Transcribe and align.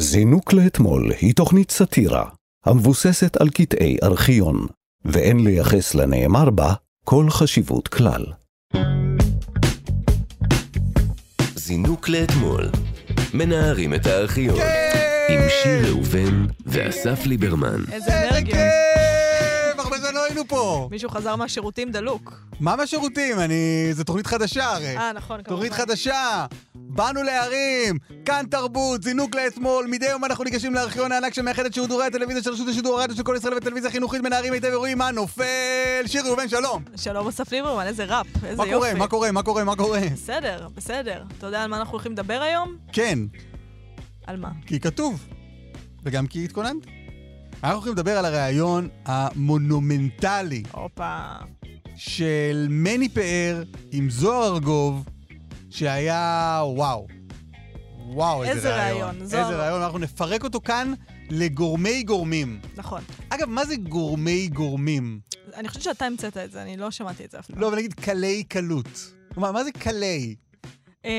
זינוק 0.00 0.52
לאתמול 0.52 1.12
היא 1.20 1.34
תוכנית 1.34 1.70
סאטירה 1.70 2.24
המבוססת 2.66 3.36
על 3.36 3.50
קטעי 3.50 3.96
ארכיון, 4.02 4.66
ואין 5.04 5.44
לייחס 5.44 5.94
לנאמר 5.94 6.50
בה 6.50 6.74
כל 7.04 7.26
חשיבות 7.30 7.88
כלל. 7.88 8.24
זינוק 11.56 12.08
לאתמול. 12.08 12.68
מנערים 13.34 13.94
את 13.94 14.06
הארכיון. 14.06 14.58
עם 15.28 15.40
שיר 15.62 15.86
ראובן 15.88 16.46
ואסף 16.66 17.26
ליברמן. 17.26 17.80
איזה 17.92 17.94
איזה 17.94 18.30
אנרגיה. 18.30 18.89
היינו 20.30 20.48
פה. 20.48 20.88
מישהו 20.90 21.10
חזר 21.10 21.36
מהשירותים 21.36 21.90
דלוק. 21.90 22.42
מה 22.60 22.76
מהשירותים? 22.76 23.38
אני... 23.40 23.88
זו 23.92 24.04
תוכנית 24.04 24.26
חדשה 24.26 24.64
הרי. 24.64 24.96
אה, 24.96 25.12
נכון, 25.12 25.42
כמובן. 25.42 25.48
תוכנית 25.62 25.72
חדשה! 25.72 26.46
באנו 26.74 27.22
להרים! 27.22 27.98
כאן 28.24 28.44
תרבות, 28.50 29.02
זינוק 29.02 29.34
לאתמול, 29.34 29.86
מדי 29.88 30.06
יום 30.06 30.24
אנחנו 30.24 30.44
ניגשים 30.44 30.74
לארכיון 30.74 31.12
הענק 31.12 31.34
שמאחד 31.34 31.64
את 31.64 31.74
שידורי 31.74 32.06
הטלוויזיה 32.06 32.42
של 32.42 32.50
רשות 32.50 32.68
השידור 32.68 33.00
הרדיו 33.00 33.16
של 33.16 33.22
כל 33.22 33.34
ישראל 33.38 33.54
וטלוויזיה 33.54 33.90
חינוכית 33.90 34.22
מנערים 34.22 34.52
היטב 34.52 34.68
ורואים 34.72 34.98
מה 34.98 35.10
נופל! 35.10 36.02
שיר 36.06 36.26
ראובן, 36.26 36.48
שלום! 36.48 36.84
שלום 36.96 37.28
אסף 37.28 37.52
ליברמן, 37.52 37.86
איזה 37.86 38.04
ראפ, 38.04 38.26
איזה 38.44 38.56
מה 38.56 38.66
יופי. 38.66 38.74
קורה? 38.74 38.94
מה 38.94 39.06
קורה? 39.08 39.32
מה 39.32 39.42
קורה? 39.42 39.64
מה 39.64 39.76
קורה? 39.76 40.00
בסדר, 40.12 40.68
בסדר. 40.74 41.22
אתה 41.38 41.46
יודע 41.46 41.62
על 41.62 41.70
מה 41.70 41.76
אנחנו 41.76 41.92
הולכים 41.92 42.12
לדבר 42.12 42.40
היום? 42.42 42.76
כן, 42.92 43.18
על 44.26 44.36
מה? 44.36 44.48
כי 44.66 44.80
כתוב. 44.80 45.26
וגם 46.02 46.26
כי 46.26 46.44
התכוננתי. 46.44 46.88
אנחנו 47.64 47.74
הולכים 47.76 47.92
לדבר 47.92 48.18
על 48.18 48.24
הריאיון 48.24 48.88
המונומנטלי 49.04 50.62
הופה. 50.72 51.26
של 51.96 52.66
מני 52.70 53.08
פאר 53.08 53.62
עם 53.92 54.10
זוהר 54.10 54.54
ארגוב, 54.54 55.04
שהיה 55.70 56.60
וואו. 56.64 57.06
וואו, 58.06 58.42
איזה, 58.42 58.54
איזה 58.54 58.76
רעיון. 58.76 59.00
רעיון, 59.02 59.26
זוהר. 59.26 59.44
איזה 59.44 59.56
רעיון, 59.56 59.82
אנחנו 59.82 59.98
נפרק 59.98 60.44
אותו 60.44 60.60
כאן 60.60 60.92
לגורמי 61.30 62.02
גורמים. 62.02 62.60
נכון. 62.76 63.02
אגב, 63.28 63.48
מה 63.48 63.64
זה 63.64 63.76
גורמי 63.76 64.48
גורמים? 64.48 65.20
אני 65.54 65.68
חושבת 65.68 65.82
שאתה 65.82 66.04
המצאת 66.04 66.36
את 66.36 66.52
זה, 66.52 66.62
אני 66.62 66.76
לא 66.76 66.90
שמעתי 66.90 67.24
את 67.24 67.30
זה 67.30 67.38
אף 67.38 67.46
פעם. 67.46 67.58
לא, 67.58 67.68
אבל 67.68 67.76
נגיד 67.76 67.94
קלי 67.94 68.44
קלות. 68.44 69.12
מה, 69.36 69.52
מה 69.52 69.64
זה 69.64 69.72
קלי? 69.72 70.34
אמ, 71.04 71.10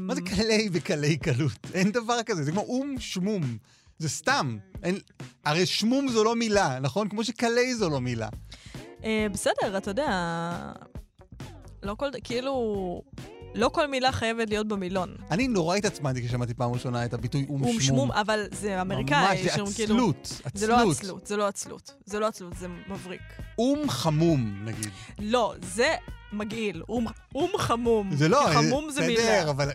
מה 0.00 0.14
זה 0.14 0.20
קלי 0.20 0.68
וקלי 0.72 1.16
קלות? 1.16 1.66
אין 1.74 1.92
דבר 1.92 2.22
כזה, 2.22 2.44
זה 2.44 2.52
כמו 2.52 2.60
אום 2.60 2.94
שמום. 2.98 3.42
זה 3.98 4.08
סתם. 4.08 4.58
אין... 4.82 4.98
הרי 5.44 5.66
שמום 5.66 6.08
זו 6.08 6.24
לא 6.24 6.36
מילה, 6.36 6.78
נכון? 6.80 7.08
כמו 7.08 7.24
שקלי 7.24 7.74
זו 7.74 7.90
לא 7.90 8.00
מילה. 8.00 8.28
אה, 9.04 9.26
בסדר, 9.32 9.76
אתה 9.76 9.90
יודע, 9.90 10.08
לא 11.82 11.94
כל, 11.94 12.08
כאילו, 12.24 13.02
לא 13.54 13.68
כל 13.68 13.86
מילה 13.86 14.12
חייבת 14.12 14.48
להיות 14.48 14.68
במילון. 14.68 15.16
אני 15.30 15.48
נורא 15.48 15.76
התעצמנתי 15.76 16.22
כששמעתי 16.24 16.54
פעם 16.54 16.72
ראשונה 16.72 17.04
את 17.04 17.14
הביטוי 17.14 17.46
אום 17.48 17.58
שמום. 17.58 17.64
אום 17.72 17.80
שמום, 17.80 18.12
אבל 18.12 18.46
זה 18.52 18.80
אמריקאי. 18.80 19.42
ממש, 19.44 19.52
זה 19.56 19.72
כאילו- 19.74 19.94
עצלות. 20.10 20.42
זה 20.54 20.66
לא 20.66 20.90
עצלות. 20.90 21.26
זה 21.26 21.36
לא 21.36 21.46
עצלות. 21.46 21.94
זה 22.06 22.18
לא 22.20 22.26
עצלות, 22.26 22.52
זה 22.56 22.66
מבריק. 22.88 23.20
אום 23.58 23.88
חמום, 23.88 24.64
נגיד. 24.64 24.88
לא, 25.18 25.54
זה 25.62 25.94
מגעיל. 26.32 26.82
אום, 26.88 27.06
אום 27.34 27.50
חמום. 27.58 28.16
זה 28.16 28.28
לא, 28.28 28.46
חמום 28.52 28.90
זה 28.90 29.06
מילה. 29.06 29.20
בסדר, 29.22 29.50
אבל 29.50 29.70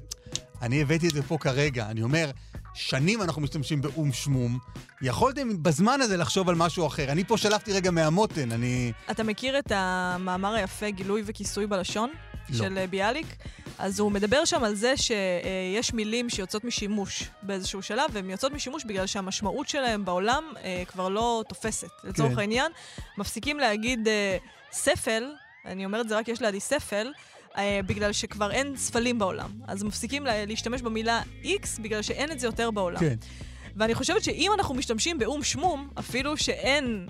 אני 0.61 0.81
הבאתי 0.81 1.07
את 1.07 1.13
זה 1.13 1.23
פה 1.23 1.37
כרגע. 1.37 1.85
אני 1.89 2.01
אומר, 2.03 2.31
שנים 2.79 3.21
אנחנו 3.21 3.41
משתמשים 3.41 3.81
באום 3.81 4.11
שמום. 4.11 4.59
יכולתם 5.01 5.63
בזמן 5.63 6.01
הזה 6.01 6.17
לחשוב 6.17 6.49
על 6.49 6.55
משהו 6.55 6.87
אחר. 6.87 7.11
אני 7.11 7.23
פה 7.23 7.37
שלפתי 7.37 7.73
רגע 7.73 7.91
מהמותן, 7.91 8.51
אני... 8.51 8.91
אתה 9.11 9.23
מכיר 9.23 9.59
את 9.59 9.71
המאמר 9.75 10.53
היפה, 10.53 10.89
גילוי 10.89 11.23
וכיסוי 11.25 11.67
בלשון? 11.67 12.09
לא. 12.49 12.57
של 12.57 12.77
אה, 12.77 12.87
ביאליק? 12.87 13.27
אז 13.77 13.99
הוא 13.99 14.11
מדבר 14.11 14.45
שם 14.45 14.63
על 14.63 14.75
זה 14.75 14.93
שיש 14.97 15.93
מילים 15.93 16.29
שיוצאות 16.29 16.63
משימוש 16.63 17.23
באיזשהו 17.41 17.81
שלב, 17.81 18.09
והן 18.13 18.29
יוצאות 18.29 18.53
משימוש 18.53 18.83
בגלל 18.83 19.05
שהמשמעות 19.05 19.69
שלהן 19.69 20.05
בעולם 20.05 20.43
אה, 20.63 20.83
כבר 20.87 21.09
לא 21.09 21.43
תופסת. 21.49 21.91
לצורך 22.03 22.33
כן. 22.33 22.39
העניין, 22.39 22.71
מפסיקים 23.17 23.59
להגיד 23.59 24.07
אה, 24.07 24.37
ספל, 24.71 25.23
אני 25.65 25.85
אומרת 25.85 26.09
זה 26.09 26.17
רק 26.17 26.27
יש 26.27 26.41
לידי 26.41 26.59
ספל, 26.59 27.11
אה, 27.59 27.79
בגלל 27.85 28.13
שכבר 28.13 28.51
אין 28.51 28.77
ספלים 28.77 29.19
בעולם. 29.19 29.49
אז 29.67 29.83
מפסיקים 29.83 30.25
לה, 30.25 30.45
להשתמש 30.45 30.81
במילה 30.81 31.21
X 31.43 31.81
בגלל 31.81 32.01
שאין 32.01 32.31
את 32.31 32.39
זה 32.39 32.47
יותר 32.47 32.71
בעולם. 32.71 32.99
כן. 32.99 33.15
ואני 33.75 33.95
חושבת 33.95 34.23
שאם 34.23 34.51
אנחנו 34.57 34.75
משתמשים 34.75 35.17
באום 35.17 35.43
שמום, 35.43 35.89
אפילו 35.99 36.37
שאין 36.37 37.07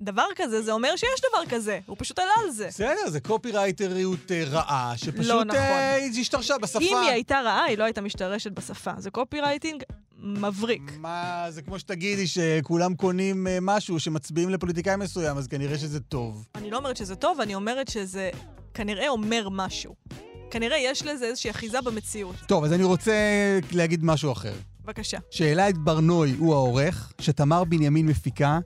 דבר 0.00 0.26
כזה, 0.36 0.62
זה 0.62 0.72
אומר 0.72 0.96
שיש 0.96 1.20
דבר 1.30 1.56
כזה. 1.56 1.78
הוא 1.86 1.96
פשוט 1.98 2.18
עלה 2.18 2.32
על 2.44 2.50
זה. 2.50 2.66
בסדר, 2.66 3.08
זה 3.10 3.20
קופירייטריות 3.20 4.32
אה, 4.32 4.44
רעה, 4.44 4.92
שפשוט 4.96 5.26
לא 5.26 5.44
נכון. 5.44 5.60
אה, 5.60 5.94
היא 5.94 6.20
השתרשה 6.20 6.58
בשפה. 6.58 6.78
אם 6.78 6.96
היא 7.02 7.10
הייתה 7.10 7.40
רעה, 7.44 7.64
היא 7.64 7.78
לא 7.78 7.84
הייתה 7.84 8.00
משתרשת 8.00 8.52
בשפה. 8.52 8.92
זה 8.98 9.10
קופירייטינג 9.10 9.82
מבריק. 10.18 10.92
מה, 10.98 11.46
זה 11.48 11.62
כמו 11.62 11.78
שתגידי 11.78 12.26
שכולם 12.26 12.94
קונים 12.94 13.46
אה, 13.46 13.58
משהו 13.62 14.00
שמצביעים 14.00 14.50
לפוליטיקאי 14.50 14.96
מסוים, 14.96 15.36
אז 15.36 15.46
כנראה 15.46 15.78
שזה 15.78 16.00
טוב. 16.00 16.46
אני 16.54 16.70
לא 16.70 16.76
אומרת 16.76 16.96
שזה 16.96 17.16
טוב, 17.16 17.40
אני 17.40 17.54
אומרת 17.54 17.88
שזה 17.88 18.30
כנראה 18.76 19.08
אומר 19.08 19.48
משהו. 19.50 19.94
כנראה 20.50 20.76
יש 20.78 21.02
לזה 21.02 21.24
איזושהי 21.24 21.50
אחיזה 21.50 21.80
במציאות. 21.80 22.36
טוב, 22.48 22.64
אז 22.64 22.72
אני 22.72 22.84
רוצה 22.84 23.12
להגיד 23.72 24.04
משהו 24.04 24.32
אחר. 24.32 24.52
בבקשה. 24.84 25.18
שאלעד 25.30 25.78
ברנוי 25.84 26.34
הוא 26.38 26.54
העורך, 26.54 27.12
שתמר 27.20 27.64
בנימין 27.64 28.06
מפיקה, 28.06 28.58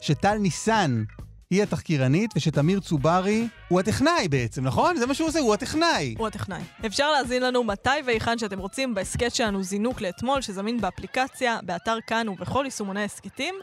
שטל 0.00 0.38
ניסן 0.38 1.04
היא 1.50 1.62
התחקירנית, 1.62 2.30
ושתמיר 2.36 2.80
צוברי 2.80 3.48
הוא 3.68 3.80
הטכנאי 3.80 4.28
בעצם, 4.28 4.64
נכון? 4.64 4.96
זה 4.96 5.06
מה 5.06 5.14
שהוא 5.14 5.28
עושה, 5.28 5.38
הוא 5.38 5.54
הטכנאי. 5.54 6.14
הוא 6.18 6.26
הטכנאי. 6.26 6.60
אפשר 6.86 7.10
להאזין 7.10 7.42
לנו 7.42 7.64
מתי 7.64 7.90
והיכן 8.06 8.38
שאתם 8.38 8.58
רוצים 8.58 8.94
בהסכת 8.94 9.34
שלנו 9.34 9.62
זינוק 9.62 10.00
לאתמול, 10.00 10.40
שזמין 10.40 10.80
באפליקציה, 10.80 11.58
באתר 11.62 11.98
כאן 12.06 12.28
ובכל 12.28 12.62
יישומוני 12.64 13.00
ההסכתים, 13.00 13.54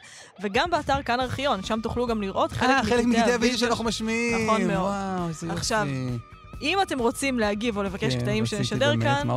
וגם 0.42 0.70
באתר 0.72 1.02
כאן 1.06 1.20
ארכיון, 1.20 1.64
שם 1.64 1.80
תוכלו 1.84 2.08
גם 2.08 2.22
לראות 2.22 2.52
חלק 2.52 2.70
אה, 2.70 2.84
חלק 2.84 3.06
מקטעי 3.06 3.34
הווידאו. 3.34 3.58
שאנחנו 3.58 3.84
משמיעים. 3.84 4.48
נכון 4.48 4.68
מאוד. 4.68 4.92
וואו, 4.92 5.28
איזה 5.28 5.48
יופי. 5.48 5.58
עכשיו, 5.60 5.88
אם 6.62 6.82
אתם 6.82 7.00
רוצים 7.00 7.40
להגיב 7.40 7.78
או 7.78 7.84
לבקש 7.84 8.16
כן, 8.16 8.22
קטעים 8.22 8.46
שנשדר 8.46 8.90
באמת, 8.90 9.04
כאן? 9.04 9.28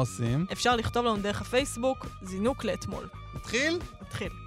אפשר 0.52 0.76
לכתוב 0.76 1.06
לנו 1.06 1.16
דרך 1.16 1.40
הפייסבוק, 1.40 2.06
זינוק 2.22 2.64
לאתמול. 2.64 3.08
נתחיל? 3.34 3.78
נתחיל. 4.02 4.45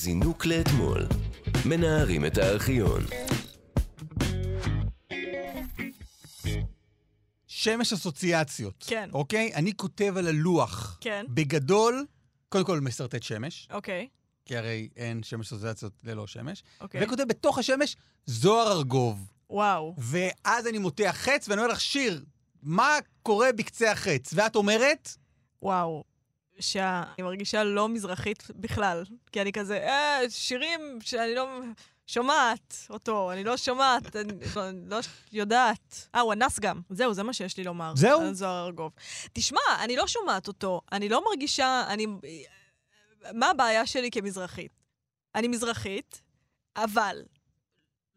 זינוק 0.00 0.46
לאתמול. 0.46 1.06
מנערים 1.66 2.26
את 2.26 2.38
הארכיון. 2.38 3.02
שמש 7.46 7.92
אסוציאציות. 7.92 8.84
כן. 8.88 9.10
אוקיי? 9.12 9.54
אני 9.54 9.76
כותב 9.76 10.14
על 10.16 10.26
הלוח. 10.26 10.98
כן, 11.00 11.24
בגדול, 11.28 12.06
קודם 12.48 12.64
כל 12.64 12.80
מסרטט 12.80 13.22
שמש, 13.22 13.68
אוקיי, 13.72 14.08
כי 14.44 14.56
הרי 14.56 14.88
אין 14.96 15.22
שמש 15.22 15.46
אסוציאציות 15.46 15.92
ללא 16.04 16.26
שמש, 16.26 16.62
אוקיי. 16.80 17.04
וכותב 17.04 17.24
בתוך 17.28 17.58
השמש 17.58 17.96
זוהר 18.26 18.72
ארגוב. 18.72 19.32
וואו. 19.50 19.94
ואז 19.98 20.66
אני 20.66 20.78
מותח 20.78 21.16
חץ, 21.18 21.48
ואני 21.48 21.60
אומר 21.60 21.72
לך, 21.72 21.80
שיר, 21.80 22.24
מה 22.62 22.98
קורה 23.22 23.52
בקצה 23.52 23.92
החץ? 23.92 24.30
ואת 24.34 24.56
אומרת, 24.56 25.08
וואו. 25.62 26.04
שאני 26.60 27.22
מרגישה 27.22 27.64
לא 27.64 27.88
מזרחית 27.88 28.42
בכלל. 28.50 29.04
כי 29.32 29.40
אני 29.40 29.52
כזה, 29.52 29.76
אה, 29.76 30.20
שירים 30.28 30.98
שאני 31.00 31.34
לא 31.34 31.60
שומעת 32.06 32.76
אותו, 32.90 33.32
אני 33.32 33.44
לא 33.44 33.56
שומעת, 33.56 34.16
אני 34.16 34.32
לא, 34.56 34.62
לא 34.86 35.00
יודעת. 35.32 36.08
אה, 36.14 36.20
הוא 36.20 36.32
אנס 36.32 36.60
גם. 36.60 36.80
זהו, 36.90 37.14
זה 37.14 37.22
מה 37.22 37.32
שיש 37.32 37.56
לי 37.56 37.64
לומר. 37.64 37.92
זהו? 37.96 38.20
על 38.20 38.34
זוהר 38.34 38.66
ארגוב. 38.66 38.92
תשמע, 39.32 39.60
אני 39.84 39.96
לא 39.96 40.06
שומעת 40.06 40.48
אותו, 40.48 40.80
אני 40.92 41.08
לא 41.08 41.24
מרגישה, 41.24 41.84
אני... 41.88 42.06
מה 43.34 43.50
הבעיה 43.50 43.86
שלי 43.86 44.10
כמזרחית? 44.10 44.72
אני 45.34 45.48
מזרחית, 45.48 46.22
אבל 46.76 47.22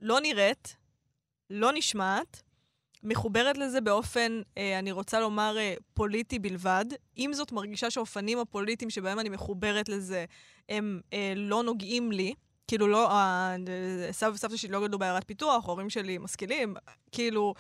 לא 0.02 0.22
נראית, 0.22 0.76
לא 1.50 1.72
נשמעת, 1.74 2.44
מחוברת 3.04 3.58
לזה 3.58 3.82
באופן, 3.82 4.42
אה, 4.58 4.80
אני 4.80 4.92
רוצה 4.92 5.20
לומר, 5.20 5.58
אה, 5.58 5.74
פוליטי 5.94 6.40
בלבד. 6.40 6.86
עם 7.16 7.34
זאת, 7.34 7.52
מרגישה 7.52 7.90
שהאופנים 7.90 8.40
הפוליטיים 8.40 8.90
שבהם 8.90 9.20
אני 9.20 9.30
מחוברת 9.30 9.90
לזה, 9.90 10.26
הם 10.70 11.02
אה, 11.14 11.34
לא 11.36 11.64
נוגעים 11.64 12.12
לי. 12.12 12.34
כאילו, 12.68 12.88
לא, 12.88 13.12
אה, 13.12 13.56
סבא 14.12 14.32
וסבתא 14.34 14.58
שלי 14.58 14.72
לא 14.72 14.88
גדלו 14.88 15.00
בעיירת 15.00 15.24
פיתוח, 15.28 15.66
ההורים 15.66 15.90
שלי 15.90 16.18
משכילים, 16.18 16.76
כאילו... 17.12 17.54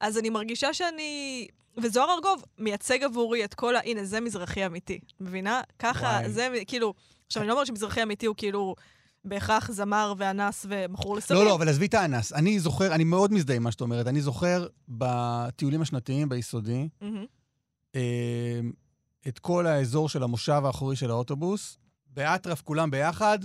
אז 0.00 0.18
אני 0.18 0.30
מרגישה 0.30 0.74
שאני... 0.74 1.46
וזוהר 1.76 2.14
ארגוב 2.14 2.44
מייצג 2.58 3.02
עבורי 3.02 3.44
את 3.44 3.54
כל 3.54 3.76
ה... 3.76 3.80
הנה, 3.84 4.04
זה 4.04 4.20
מזרחי 4.20 4.66
אמיתי, 4.66 5.00
מבינה? 5.20 5.60
ככה, 5.78 6.06
וואי. 6.06 6.30
זה 6.30 6.48
כאילו... 6.66 6.94
עכשיו, 7.26 7.42
אני 7.42 7.48
לא 7.48 7.52
אומרת 7.52 7.66
שמזרחי 7.66 8.02
אמיתי 8.02 8.26
הוא 8.26 8.36
כאילו 8.38 8.74
בהכרח 9.24 9.70
זמר 9.70 10.14
ואנס 10.16 10.66
ומכור 10.68 11.16
לסמים. 11.16 11.40
לא, 11.40 11.46
לא, 11.46 11.54
אבל 11.54 11.68
עזבי 11.68 11.86
את 11.86 11.94
האנס. 11.94 12.32
אני 12.32 12.60
זוכר, 12.60 12.94
אני 12.94 13.04
מאוד 13.04 13.32
מזדהה 13.32 13.56
עם 13.56 13.62
מה 13.62 13.72
שאת 13.72 13.80
אומרת. 13.80 14.06
אני 14.06 14.20
זוכר 14.20 14.66
בטיולים 14.88 15.82
השנתיים 15.82 16.28
ביסודי. 16.28 16.88
אה, 17.94 18.60
את 19.28 19.38
כל 19.38 19.66
האזור 19.66 20.08
של 20.08 20.22
המושב 20.22 20.62
האחורי 20.64 20.96
של 20.96 21.10
האוטובוס, 21.10 21.78
באטרף 22.06 22.62
כולם 22.62 22.90
ביחד, 22.90 23.38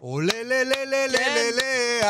עולה 0.00 0.42
ל 0.42 0.52
ל 0.52 0.72
ל 0.86 0.94
ל 0.94 1.16
ל 1.16 1.56
ל 1.56 2.04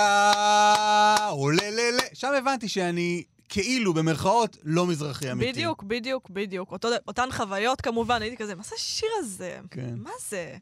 עולה 1.30 1.70
ל 1.70 1.96
ל... 1.96 2.00
שם 2.14 2.32
הבנתי 2.38 2.68
שאני 2.68 3.22
כאילו, 3.48 3.94
במרכאות, 3.94 4.56
לא 4.62 4.86
מזרחי 4.86 5.32
אמיתי. 5.32 5.52
בדיוק, 5.52 5.82
בדיוק, 5.82 6.30
בדיוק. 6.30 6.72
אותו, 6.72 6.88
אותן 7.08 7.28
חוויות 7.32 7.80
כמובן, 7.80 8.22
הייתי 8.22 8.36
כזה, 8.36 8.54
מה 8.54 8.62
זה 8.62 8.74
השיר 8.74 9.08
הזה? 9.18 9.58
כן. 9.70 9.94
מה 9.96 10.10
זה? 10.28 10.56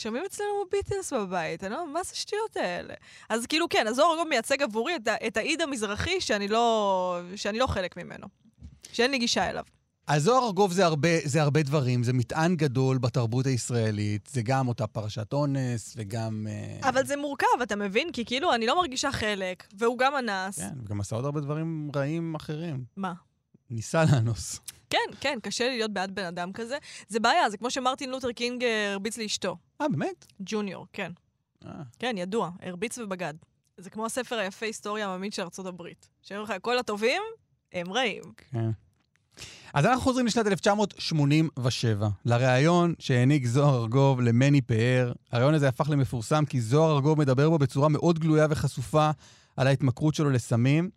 שומעים 0.00 0.24
אצלנו 0.26 0.50
ביטלס 0.72 1.12
בבית, 1.12 1.64
אני 1.64 1.72
לא, 1.72 1.92
מה 1.92 2.02
זה 2.02 2.10
השטויות 2.12 2.56
האלה? 2.56 2.94
אז 3.28 3.46
כאילו, 3.46 3.68
כן, 3.68 3.86
אז 3.86 4.00
אור 4.00 4.12
ארגוב 4.12 4.28
מייצג 4.28 4.62
עבורי 4.62 4.96
את, 4.96 5.08
את 5.26 5.36
האיד 5.36 5.60
המזרחי 5.60 6.20
שאני 6.20 6.48
לא, 6.48 7.20
שאני 7.36 7.58
לא 7.58 7.66
חלק 7.66 7.96
ממנו. 7.96 8.26
שאין 8.92 9.10
לי 9.10 9.18
גישה 9.18 9.50
אליו. 9.50 9.64
אז 10.06 10.22
זוהר 10.22 10.46
ארגוב 10.46 10.72
זה 10.72 10.84
הרבה, 10.84 11.08
זה 11.24 11.42
הרבה 11.42 11.62
דברים, 11.62 12.02
זה 12.02 12.12
מטען 12.12 12.56
גדול 12.56 12.98
בתרבות 12.98 13.46
הישראלית, 13.46 14.28
זה 14.32 14.42
גם 14.42 14.68
אותה 14.68 14.86
פרשת 14.86 15.32
אונס, 15.32 15.94
וגם... 15.96 16.46
אה, 16.50 16.88
אבל 16.88 17.06
זה 17.06 17.16
מורכב, 17.16 17.46
אתה 17.62 17.76
מבין? 17.76 18.12
כי 18.12 18.24
כאילו, 18.24 18.54
אני 18.54 18.66
לא 18.66 18.76
מרגישה 18.76 19.12
חלק, 19.12 19.66
והוא 19.78 19.98
גם 19.98 20.12
אנס. 20.16 20.58
כן, 20.58 20.74
וגם 20.84 21.00
עשה 21.00 21.16
עוד 21.16 21.24
הרבה 21.24 21.40
דברים 21.40 21.90
רעים 21.96 22.34
אחרים. 22.34 22.84
מה? 22.96 23.12
ניסה 23.70 24.04
לאנוס. 24.12 24.60
כן, 24.90 24.98
כן, 25.20 25.38
קשה 25.42 25.68
לי 25.68 25.76
להיות 25.76 25.92
בעד 25.92 26.14
בן 26.14 26.24
אדם 26.24 26.52
כזה. 26.52 26.78
זה 27.08 27.20
בעיה, 27.20 27.50
זה 27.50 27.56
כמו 27.56 27.70
שמרטין 27.70 28.10
לותר 28.10 28.32
קינג 28.32 28.64
הרביץ 28.92 29.18
לאשתו. 29.18 29.56
אה, 29.80 29.88
באמת? 29.88 30.26
ג'וניור, 30.40 30.86
כן. 30.92 31.12
אה. 31.66 31.70
כן, 31.98 32.14
ידוע, 32.18 32.50
הרביץ 32.62 32.98
ובגד. 32.98 33.34
זה 33.76 33.90
כמו 33.90 34.06
הספר 34.06 34.38
היפה 34.38 34.66
היסטוריה 34.66 35.08
העממית 35.08 35.32
של 35.32 35.42
ארצות 35.42 35.66
הברית. 35.66 36.08
שאומרים 36.22 36.44
לך, 36.44 36.52
כל 36.62 36.78
הטובים 36.78 37.22
הם 37.72 37.92
רעים. 37.92 38.22
כן. 38.50 38.70
אז 39.74 39.86
אנחנו 39.86 40.00
חוזרים 40.00 40.26
לשנת 40.26 40.46
1987, 40.46 42.08
לריאיון 42.24 42.94
שהעניק 42.98 43.46
זוהר 43.46 43.82
ארגוב 43.82 44.20
למני 44.20 44.60
פאר. 44.60 45.12
הריאיון 45.32 45.54
הזה 45.54 45.68
הפך 45.68 45.90
למפורסם 45.90 46.44
כי 46.44 46.60
זוהר 46.60 46.94
ארגוב 46.96 47.18
מדבר 47.18 47.50
בו 47.50 47.58
בצורה 47.58 47.88
מאוד 47.88 48.18
גלויה 48.18 48.46
וחשופה 48.50 49.10
על 49.56 49.66
ההתמכרות 49.66 50.14
שלו 50.14 50.30
לסמים. 50.30 50.90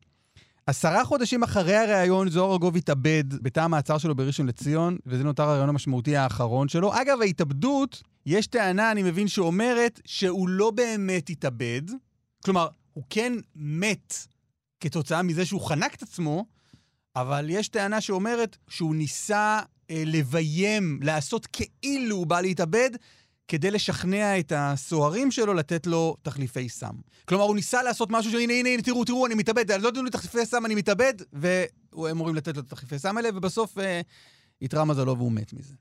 עשרה 0.67 1.05
חודשים 1.05 1.43
אחרי 1.43 1.75
הריאיון, 1.75 2.27
ארגוב 2.37 2.75
התאבד 2.75 3.23
בתא 3.41 3.59
המעצר 3.59 3.97
שלו 3.97 4.15
בראשון 4.15 4.47
לציון, 4.47 4.97
וזה 5.05 5.23
נותר 5.23 5.43
הריאיון 5.43 5.69
המשמעותי 5.69 6.15
האחרון 6.15 6.67
שלו. 6.67 7.01
אגב, 7.01 7.21
ההתאבדות, 7.21 8.03
יש 8.25 8.47
טענה, 8.47 8.91
אני 8.91 9.03
מבין, 9.03 9.27
שאומרת 9.27 10.01
שהוא 10.05 10.49
לא 10.49 10.71
באמת 10.71 11.29
התאבד. 11.29 11.81
כלומר, 12.45 12.67
הוא 12.93 13.03
כן 13.09 13.33
מת 13.55 14.13
כתוצאה 14.79 15.21
מזה 15.21 15.45
שהוא 15.45 15.61
חנק 15.61 15.95
את 15.95 16.03
עצמו, 16.03 16.45
אבל 17.15 17.45
יש 17.49 17.67
טענה 17.67 18.01
שאומרת 18.01 18.57
שהוא 18.69 18.95
ניסה 18.95 19.59
אה, 19.89 20.03
לביים, 20.05 20.99
לעשות 21.01 21.45
כאילו 21.45 22.15
הוא 22.15 22.27
בא 22.27 22.41
להתאבד, 22.41 22.89
כדי 23.47 23.71
לשכנע 23.71 24.39
את 24.39 24.51
הסוהרים 24.55 25.31
שלו 25.31 25.53
לתת 25.53 25.87
לו 25.87 26.15
תחליפי 26.21 26.69
סם. 26.69 26.95
כלומר, 27.25 27.43
הוא 27.43 27.55
ניסה 27.55 27.83
לעשות 27.83 28.09
משהו 28.11 28.31
שהנה, 28.31 28.53
הנה, 28.53 28.69
הנה, 28.69 28.81
תראו, 28.81 29.05
תראו, 29.05 29.25
אני 29.25 29.35
מתאבד, 29.35 29.71
לא 29.71 29.91
תנו 29.91 30.03
לי 30.03 30.09
תחליפי 30.09 30.45
סם, 30.45 30.65
אני 30.65 30.75
מתאבד, 30.75 31.13
והם 31.33 31.65
אמורים 32.11 32.35
לתת 32.35 32.55
לו 32.57 32.61
את 32.61 32.71
התחליפי 32.71 32.99
סם 32.99 33.17
האלה, 33.17 33.29
ובסוף 33.33 33.77
אה, 33.77 34.01
מזלו 34.85 35.17
והוא 35.17 35.31
מת 35.31 35.53
מזה. 35.53 35.73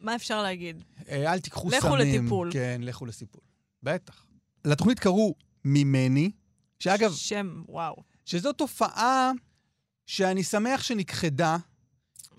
מה 0.00 0.14
אפשר 0.16 0.42
להגיד? 0.42 0.84
אה, 1.08 1.32
אל 1.32 1.40
תיקחו 1.40 1.68
לכו 1.68 1.80
סמים. 1.88 1.98
לטיפול. 2.20 2.52
כן, 2.52 2.80
לכו 2.84 3.06
לטיפול. 3.06 3.40
בטח. 3.82 4.26
לתוכנית 4.64 4.98
קראו 4.98 5.34
ממני, 5.64 6.30
שאגב, 6.80 7.12
שם, 7.12 7.62
וואו. 7.68 7.96
שזו 8.24 8.52
תופעה 8.52 9.32
שאני 10.06 10.42
שמח 10.42 10.82
שנכחדה, 10.82 11.56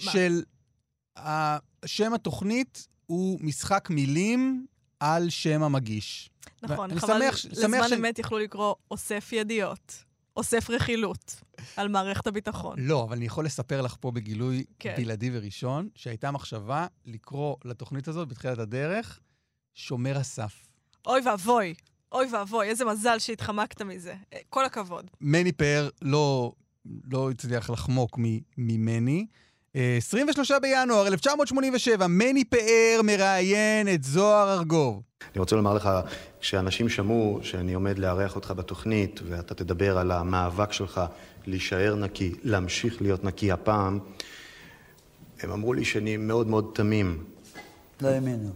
מה? 0.05 0.11
של 0.11 0.43
ה- 1.17 1.57
שם 1.85 2.13
התוכנית 2.13 2.87
הוא 3.07 3.39
משחק 3.41 3.87
מילים 3.89 4.65
על 4.99 5.29
שם 5.29 5.63
המגיש. 5.63 6.29
נכון, 6.63 6.99
חבל, 6.99 7.07
שמח 7.19 7.45
לזמן 7.51 7.87
ש- 7.89 7.91
אמת 7.91 8.19
יכלו 8.19 8.37
לקרוא 8.39 8.75
אוסף 8.91 9.29
ידיעות, 9.33 10.03
אוסף 10.37 10.69
רכילות 10.69 11.41
על 11.77 11.87
מערכת 11.87 12.27
הביטחון. 12.27 12.79
לא, 12.79 13.03
אבל 13.03 13.15
אני 13.15 13.25
יכול 13.25 13.45
לספר 13.45 13.81
לך 13.81 13.95
פה 13.99 14.11
בגילוי 14.11 14.63
כן. 14.79 14.93
בלעדי 14.97 15.29
וראשון, 15.33 15.89
שהייתה 15.95 16.31
מחשבה 16.31 16.87
לקרוא 17.05 17.55
לתוכנית 17.65 18.07
הזאת 18.07 18.27
בתחילת 18.27 18.59
הדרך 18.59 19.19
שומר 19.75 20.17
הסף. 20.17 20.67
אוי 21.07 21.21
ואבוי, 21.25 21.73
אוי 22.11 22.27
ואבוי, 22.31 22.67
איזה 22.69 22.85
מזל 22.85 23.19
שהתחמקת 23.19 23.81
מזה. 23.81 24.15
כל 24.49 24.65
הכבוד. 24.65 25.11
מני 25.21 25.51
פאר 25.51 25.89
לא, 26.01 26.51
לא 27.11 27.31
הצליח 27.31 27.69
לחמוק 27.69 28.19
ממני. 28.57 29.25
אה, 29.77 29.97
23 29.97 30.51
בינואר 30.61 31.07
1987, 31.07 32.07
מני 32.07 32.43
פאר 32.45 33.01
מראיין 33.03 33.87
את 33.93 34.03
זוהר 34.03 34.53
ארגוב. 34.53 35.01
אני 35.33 35.39
רוצה 35.39 35.55
לומר 35.55 35.73
לך, 35.73 35.89
כשאנשים 36.41 36.89
שמעו 36.89 37.39
שאני 37.41 37.73
עומד 37.73 37.99
לארח 37.99 38.35
אותך 38.35 38.53
בתוכנית, 38.57 39.19
ואתה 39.29 39.53
תדבר 39.55 39.97
על 39.97 40.11
המאבק 40.11 40.71
שלך 40.71 41.01
להישאר 41.47 41.95
נקי, 41.95 42.33
להמשיך 42.43 43.01
להיות 43.01 43.23
נקי 43.23 43.51
הפעם, 43.51 43.99
הם 45.41 45.51
אמרו 45.51 45.73
לי 45.73 45.85
שאני 45.85 46.17
מאוד 46.17 46.47
מאוד 46.47 46.71
תמים. 46.75 47.23
לא 48.01 48.07
האמינו. 48.07 48.49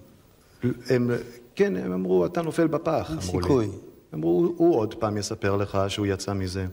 הם, 0.89 1.09
כן, 1.55 1.75
הם 1.75 1.91
אמרו, 1.93 2.25
אתה 2.25 2.41
נופל 2.41 2.67
בפח, 2.67 3.05
אין 3.09 3.17
אמרו 3.19 3.39
לי. 3.39 3.43
סיכוי. 3.43 3.67
אמרו, 4.13 4.29
"הוא- 4.29 4.53
הוא 4.57 4.75
עוד 4.75 4.93
פעם 4.95 5.17
יספר 5.17 5.55
לך 5.55 5.77
שהוא 5.87 6.05
יצא 6.05 6.33
מזה. 6.33 6.65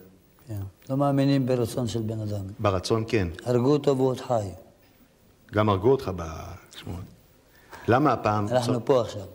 כן. 0.48 0.60
לא 0.90 0.96
מאמינים 0.96 1.46
ברצון 1.46 1.88
של 1.88 2.02
בן 2.02 2.20
אדם. 2.20 2.44
ברצון 2.58 3.04
כן. 3.08 3.28
הרגו 3.44 3.72
אותו 3.72 3.96
והוא 3.96 4.08
עוד 4.08 4.20
חי. 4.20 4.48
גם 5.52 5.68
הרגו 5.68 5.90
אותך 5.90 6.10
בשמועות. 6.16 7.04
למה 7.88 8.12
הפעם... 8.12 8.48
אנחנו 8.48 8.84
פה 8.84 9.00
עכשיו. 9.00 9.26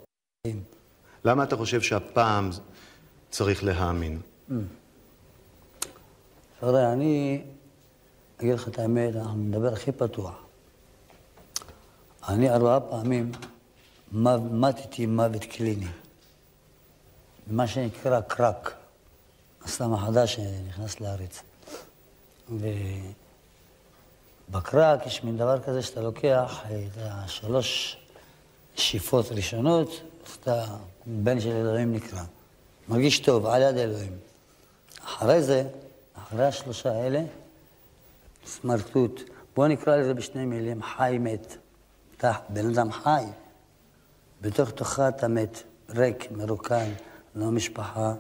למה 1.26 1.44
אתה 1.44 1.58
חושב 1.58 1.82
שהפעם 1.82 2.50
צריך 3.30 3.64
להאמין? 3.64 4.20
תראה, 6.60 6.94
אני 6.94 7.42
אגיד 8.42 8.54
לך 8.54 8.68
את 8.68 8.80
האמת, 8.80 9.16
אנחנו 9.16 9.38
נדבר 9.38 9.74
הכי 9.74 9.92
פתוח. 9.92 10.36
אני 12.28 12.50
ארבעה 12.50 12.80
פעמים 12.80 13.32
מתתי 14.52 15.06
מוות 15.06 15.44
קליני. 15.44 15.88
מה 17.48 17.68
שנקרא 17.68 18.22
קרק, 18.22 18.74
הסם 19.66 19.94
החדש 19.94 20.36
שנכנס 20.36 21.02
לארץ. 21.02 21.42
ובקרק 24.50 25.06
יש 25.08 25.24
מין 25.24 25.38
דבר 25.38 25.60
כזה 25.60 25.82
שאתה 25.82 26.02
לוקח 26.02 26.62
את 26.66 26.98
השלוש 27.02 27.98
שאיפות 28.76 29.32
ראשונות, 29.32 30.02
אתה 30.42 30.66
בן 31.06 31.40
של 31.40 31.52
אלוהים 31.52 31.94
נקרא. 31.94 32.22
מרגיש 32.90 33.20
טוב, 33.20 33.46
על 33.46 33.62
יד 33.62 33.78
אלוהים. 33.78 34.18
אחרי 35.06 35.42
זה, 35.42 35.68
אחרי 36.14 36.46
השלושה 36.46 36.92
האלה, 36.92 37.22
סמרטוט. 38.46 39.22
בואו 39.56 39.68
נקרא 39.68 39.96
לזה 39.96 40.14
בשני 40.14 40.46
מילים, 40.46 40.84
חי 40.84 41.18
מת. 41.20 41.58
אתה 42.18 42.32
בן 42.50 42.70
אדם 42.70 42.92
חי, 42.92 43.24
בתוך 44.42 44.72
תוכך 44.72 45.00
אתה 45.00 45.28
מת, 45.28 45.64
ריק, 45.90 46.32
מרוקן, 46.32 46.90
לא 47.36 47.46
משפחה, 47.46 48.14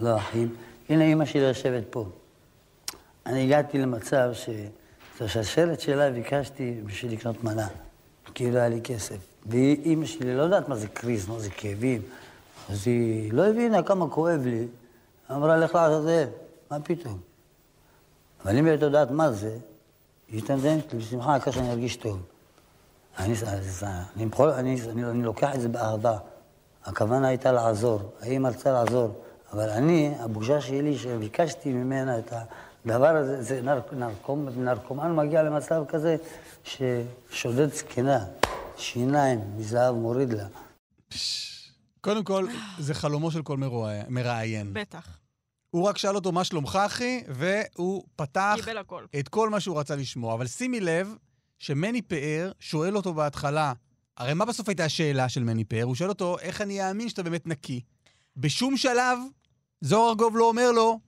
לא 0.00 0.16
אחים. 0.16 0.56
הנה 0.88 1.04
אימא 1.04 1.24
שלי 1.24 1.40
יושבת 1.40 1.84
פה. 1.90 2.04
אני 3.26 3.44
הגעתי 3.44 3.78
למצב 3.78 4.30
שאת 4.32 5.20
השרשרת 5.20 5.80
שלה 5.80 6.10
ביקשתי 6.10 6.80
בשביל 6.84 7.12
לקנות 7.12 7.44
מנה, 7.44 7.68
כי 8.34 8.50
לא 8.50 8.58
היה 8.58 8.68
לי 8.68 8.80
כסף. 8.84 9.16
ואימא 9.46 10.06
שלי 10.06 10.36
לא 10.36 10.42
יודעת 10.42 10.68
מה 10.68 10.76
זה 10.76 10.88
קריז, 10.88 11.28
מה 11.28 11.38
זה 11.38 11.50
כאבים. 11.50 12.02
אז 12.70 12.82
היא 12.86 13.32
לא 13.32 13.46
הבינה 13.46 13.82
כמה 13.82 14.08
כואב 14.08 14.40
לי. 14.44 14.66
אמרה, 15.30 15.56
לך 15.56 15.74
לעזאזל, 15.74 16.26
מה 16.70 16.80
פתאום? 16.80 17.18
אבל 18.44 18.58
אם 18.58 18.64
היא 18.64 18.70
הייתה 18.70 18.84
יודעת 18.84 19.10
מה 19.10 19.32
זה, 19.32 19.56
היא 20.28 20.40
נותנת 20.40 20.92
לי 20.92 20.98
בשמחה, 20.98 21.32
העיקר 21.32 21.50
שאני 21.50 21.70
ארגיש 21.70 21.96
טוב. 21.96 22.22
אני, 23.18 23.32
אז, 23.32 23.84
אני, 24.16 24.26
אני, 24.58 24.76
אני, 24.90 25.04
אני 25.04 25.22
לוקח 25.22 25.54
את 25.54 25.60
זה 25.60 25.68
באהבה. 25.68 26.18
הכוונה 26.84 27.28
הייתה 27.28 27.52
לעזור, 27.52 28.00
האמא 28.20 28.48
רצתה 28.48 28.72
לעזור, 28.72 29.10
אבל 29.52 29.68
אני, 29.68 30.14
הבושה 30.18 30.60
שלי 30.60 30.98
שביקשתי 30.98 31.72
ממנה 31.72 32.18
את 32.18 32.32
הדבר 32.32 33.16
הזה, 33.16 33.42
זה 33.42 33.62
נר, 33.62 33.80
נרקומ, 33.92 34.48
נרקומן 34.56 35.16
מגיע 35.16 35.42
למצב 35.42 35.82
כזה 35.88 36.16
ששודד 36.64 37.72
זקנה, 37.72 38.24
שיניים 38.76 39.40
מזהב 39.56 39.94
מוריד 39.94 40.32
לה. 40.32 40.46
קודם 42.00 42.24
כל, 42.24 42.46
זה 42.78 42.94
חלומו 42.94 43.30
של 43.30 43.42
כל 43.42 43.56
מראיין. 44.08 44.74
בטח. 44.74 45.18
הוא 45.70 45.84
רק 45.84 45.98
שאל 45.98 46.14
אותו, 46.14 46.32
מה 46.32 46.44
שלומך, 46.44 46.78
אחי? 46.86 47.24
והוא 47.28 48.04
פתח 48.16 48.54
קיבל 48.56 48.78
הכל. 48.78 49.04
את 49.18 49.28
כל 49.28 49.50
מה 49.50 49.60
שהוא 49.60 49.78
רצה 49.80 49.96
לשמוע. 49.96 50.34
אבל 50.34 50.46
שימי 50.46 50.80
לב 50.80 51.14
שמני 51.58 52.02
פאר 52.02 52.52
שואל 52.60 52.96
אותו 52.96 53.14
בהתחלה, 53.14 53.72
הרי 54.16 54.34
מה 54.34 54.44
בסוף 54.44 54.68
הייתה 54.68 54.84
השאלה 54.84 55.28
של 55.28 55.44
מני 55.44 55.64
פאר? 55.64 55.82
הוא 55.82 55.94
שואל 55.94 56.08
אותו, 56.08 56.38
איך 56.38 56.60
אני 56.60 56.88
אאמין 56.88 57.08
שאתה 57.08 57.22
באמת 57.22 57.46
נקי? 57.46 57.80
בשום 58.36 58.76
שלב 58.76 59.18
זוהר 59.80 60.08
ארגוב 60.08 60.36
לא 60.36 60.48
אומר 60.48 60.72
לו, 60.72 60.98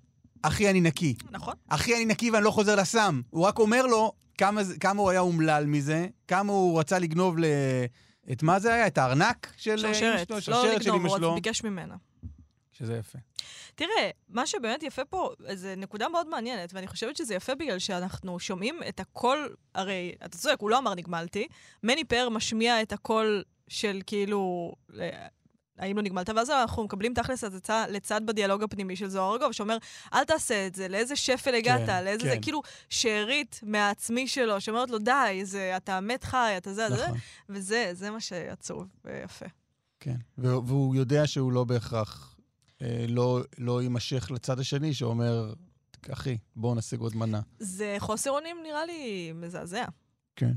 אחי, 0.42 0.70
אני 0.70 0.80
נקי. 0.80 1.14
נכון. 1.30 1.54
אחי, 1.68 1.96
אני 1.96 2.04
נקי 2.04 2.30
ואני 2.30 2.44
לא 2.44 2.50
חוזר 2.50 2.76
לסם. 2.76 3.20
הוא 3.30 3.44
רק 3.44 3.58
אומר 3.58 3.86
לו 3.86 4.12
כמה, 4.38 4.60
כמה 4.80 5.02
הוא 5.02 5.10
היה 5.10 5.20
אומלל 5.20 5.66
מזה, 5.66 6.06
כמה 6.28 6.52
הוא 6.52 6.80
רצה 6.80 6.98
לגנוב 6.98 7.38
ל... 7.38 7.44
את 8.32 8.42
מה 8.42 8.58
זה 8.58 8.74
היה? 8.74 8.86
את 8.86 8.98
הארנק 8.98 9.52
של 9.56 9.70
אמא 9.86 9.94
שרשרת. 9.94 10.26
שלו? 10.26 10.36
לא 10.36 10.40
שרשרת 10.40 10.82
של 10.82 10.88
לגנוב, 10.88 11.00
אמא 11.00 11.08
הוא 11.08 11.18
שלו. 11.18 11.34
ביקש 11.34 11.64
ממנה. 11.64 11.96
שזה 12.72 12.96
יפה. 12.96 13.18
תראה, 13.74 14.10
מה 14.28 14.46
שבאמת 14.46 14.82
יפה 14.82 15.04
פה, 15.04 15.30
זו 15.54 15.68
נקודה 15.76 16.08
מאוד 16.08 16.28
מעניינת, 16.28 16.74
ואני 16.74 16.86
חושבת 16.86 17.16
שזה 17.16 17.34
יפה 17.34 17.54
בגלל 17.54 17.78
שאנחנו 17.78 18.38
שומעים 18.38 18.80
את 18.88 19.00
הקול, 19.00 19.54
הרי, 19.74 20.12
אתה 20.24 20.38
צודק, 20.38 20.56
הוא 20.60 20.70
לא 20.70 20.78
אמר 20.78 20.94
נגמלתי, 20.94 21.48
מני 21.82 22.04
פאר 22.04 22.28
משמיע 22.28 22.82
את 22.82 22.92
הקול 22.92 23.44
של 23.68 24.00
כאילו, 24.06 24.72
אה, 25.00 25.26
האם 25.80 25.96
לא 25.96 26.02
נגמלת, 26.02 26.28
ואז 26.28 26.50
אנחנו 26.50 26.84
מקבלים 26.84 27.14
תכלס 27.14 27.44
הצצה 27.44 27.84
לצד 27.88 28.20
בדיאלוג 28.26 28.62
הפנימי 28.62 28.96
של 28.96 29.08
זוהר 29.08 29.32
ארגוב, 29.32 29.52
שאומר, 29.52 29.76
אל 30.14 30.24
תעשה 30.24 30.66
את 30.66 30.74
זה, 30.74 30.88
לאיזה 30.88 31.16
שפל 31.16 31.54
הגעת, 31.54 31.86
כן, 31.86 32.04
לאיזה 32.04 32.24
כן. 32.24 32.30
זה, 32.30 32.36
כאילו, 32.42 32.62
שארית 32.88 33.60
מהעצמי 33.62 34.28
שלו, 34.28 34.60
שאומרת 34.60 34.90
לו, 34.90 34.98
די, 34.98 35.40
זה, 35.44 35.76
אתה 35.76 36.00
מת 36.00 36.24
חי, 36.24 36.54
אתה 36.56 36.74
זה, 36.74 36.88
זה, 36.88 37.04
נכון, 37.04 37.18
וזה, 37.48 37.90
זה 37.92 38.10
מה 38.10 38.20
שעצוב 38.20 38.86
ויפה. 39.04 39.46
כן. 40.00 40.16
והוא 40.38 40.62
והוא 40.66 40.94
יודע 40.94 41.26
שהוא 41.26 41.52
לא 41.52 41.64
בהכרח, 41.64 42.36
אה, 42.82 43.04
לא, 43.08 43.40
לא 43.58 43.82
יימשך 43.82 44.30
לצד 44.30 44.58
השני, 44.60 44.94
שאומר, 44.94 45.52
אחי, 46.12 46.38
בואו 46.56 46.74
נשיג 46.74 47.00
עוד 47.00 47.16
מנה. 47.16 47.40
זה 47.58 47.96
חוסר 47.98 48.30
אונים 48.30 48.56
נראה 48.62 48.86
לי 48.86 49.32
מזעזע. 49.34 49.84
כן. 50.36 50.52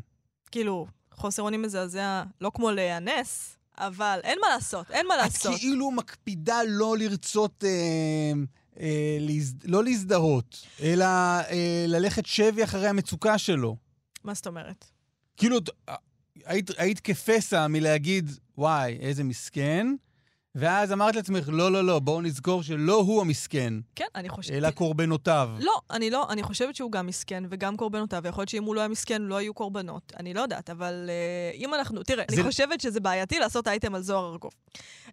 כאילו, 0.52 0.88
חוסר 1.12 1.42
אונים 1.42 1.62
מזעזע, 1.62 2.24
לא 2.42 2.52
כמו 2.54 2.72
להיאנס, 2.72 3.58
אבל 3.78 4.20
אין 4.24 4.38
מה 4.42 4.48
לעשות, 4.54 4.92
אין 4.92 5.08
מה 5.08 5.18
לעשות. 5.18 5.54
את 5.54 5.60
כאילו 5.60 5.92
מקפידה 5.92 6.60
לא 6.68 6.98
לרצות, 6.98 7.64
אה, 7.64 7.70
אה, 8.80 9.18
להז... 9.20 9.54
לא 9.64 9.84
להזדהות, 9.84 10.68
אלא 10.82 11.06
אה, 11.06 11.86
ללכת 11.88 12.26
שבי 12.26 12.64
אחרי 12.64 12.88
המצוקה 12.88 13.38
שלו. 13.38 13.76
מה 14.24 14.34
זאת 14.34 14.48
אומרת? 14.48 14.86
כאילו, 15.38 15.60
ת- 15.60 15.70
היית, 16.46 16.70
היית 16.78 17.00
כפסע 17.00 17.68
מלהגיד, 17.68 18.32
וואי, 18.58 18.98
איזה 19.00 19.24
מסכן, 19.24 19.88
ואז 20.56 20.94
אמרת 20.94 21.16
לעצמך, 21.16 21.50
לא, 21.52 21.72
לא, 21.72 21.84
לא, 21.84 22.00
בואו 22.00 22.22
נזכור 22.22 22.64
שלא 22.64 22.94
הוא 22.94 23.22
המסכן, 23.22 23.74
כן, 23.96 24.06
אני 24.16 24.30
חושבת... 24.30 24.56
אלא 24.56 24.72
קורבנותיו. 24.72 25.50
לא, 25.60 25.82
אני 25.92 26.10
לא, 26.10 26.28
אני 26.30 26.44
חושבת 26.44 26.76
שהוא 26.76 26.92
גם 26.92 27.08
מסכן 27.08 27.44
וגם 27.50 27.78
קורבנותיו, 27.78 28.22
ויכול 28.24 28.42
להיות 28.42 28.50
שאם 28.50 28.64
הוא 28.64 28.76
לא 28.76 28.80
היה 28.82 28.88
מסכן, 28.88 29.22
לא 29.22 29.36
היו 29.36 29.54
קורבנות. 29.54 30.14
אני 30.20 30.34
לא 30.34 30.42
יודעת, 30.42 30.70
אבל 30.70 31.10
uh, 31.54 31.56
אם 31.58 31.74
אנחנו... 31.74 32.04
תראה, 32.04 32.24
זה- 32.32 32.36
אני 32.42 32.44
חושבת 32.50 32.82
שזה 32.82 33.00
בעייתי 33.00 33.40
לעשות 33.40 33.68
אייטם 33.68 33.96
על 33.96 34.02
זוהר 34.02 34.32
ארגוב. 34.32 34.52
Uh, 35.08 35.12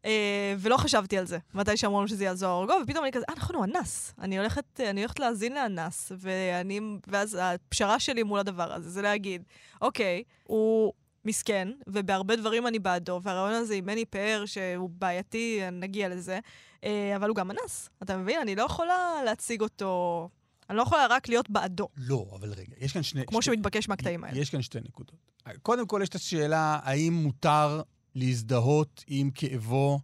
ולא 0.58 0.76
חשבתי 0.76 1.18
על 1.18 1.26
זה, 1.26 1.38
מתי 1.54 1.76
שאמרו 1.76 1.98
לנו 1.98 2.08
שזה 2.08 2.22
יהיה 2.24 2.30
על 2.30 2.36
זוהר 2.36 2.60
ארגוב, 2.60 2.76
ופתאום 2.84 3.04
אני 3.04 3.12
כזה, 3.12 3.24
אה, 3.30 3.34
נכון, 3.34 3.56
הוא 3.56 3.64
אנס. 3.64 4.14
אני 4.18 4.38
הולכת, 4.38 4.80
אני 4.80 5.00
הולכת 5.00 5.18
להאזין 5.20 5.54
לאנס, 5.54 6.12
ואני... 6.18 6.80
ואז 7.08 7.38
הפשרה 7.40 7.98
שלי 8.00 8.22
מול 8.22 8.38
הדבר 8.38 8.72
הזה 8.72 8.90
זה 8.90 9.02
להגיד, 9.02 9.42
אוקיי, 9.80 10.22
הוא... 10.44 10.92
מסכן, 11.24 11.68
ובהרבה 11.86 12.36
דברים 12.36 12.66
אני 12.66 12.78
בעדו, 12.78 13.20
והרעיון 13.22 13.60
הזה 13.60 13.74
עם 13.74 13.86
מני 13.86 14.04
פאר, 14.04 14.42
שהוא 14.46 14.90
בעייתי, 14.90 15.60
נגיע 15.72 16.08
לזה, 16.08 16.38
אה, 16.84 17.16
אבל 17.16 17.28
הוא 17.28 17.36
גם 17.36 17.50
אנס. 17.50 17.90
אתה 18.02 18.16
מבין? 18.16 18.40
אני 18.40 18.54
לא 18.54 18.62
יכולה 18.62 18.96
להציג 19.24 19.60
אותו... 19.60 20.28
אני 20.70 20.76
לא 20.76 20.82
יכולה 20.82 21.06
רק 21.10 21.28
להיות 21.28 21.50
בעדו, 21.50 21.88
לא, 21.96 22.26
אבל 22.34 22.52
רגע, 22.52 22.72
יש 22.80 22.92
כאן 22.92 23.02
שני... 23.02 23.26
כמו 23.26 23.42
שני- 23.42 23.54
שמתבקש 23.54 23.88
מהקטעים 23.88 24.24
האלה. 24.24 24.38
יש 24.38 24.50
כאן 24.50 24.62
שתי 24.62 24.78
נקודות. 24.80 25.16
קודם 25.62 25.86
כל, 25.86 26.00
יש 26.02 26.08
את 26.08 26.14
השאלה, 26.14 26.78
האם 26.82 27.12
מותר 27.12 27.82
להזדהות 28.14 29.04
עם 29.06 29.30
כאבו 29.30 30.00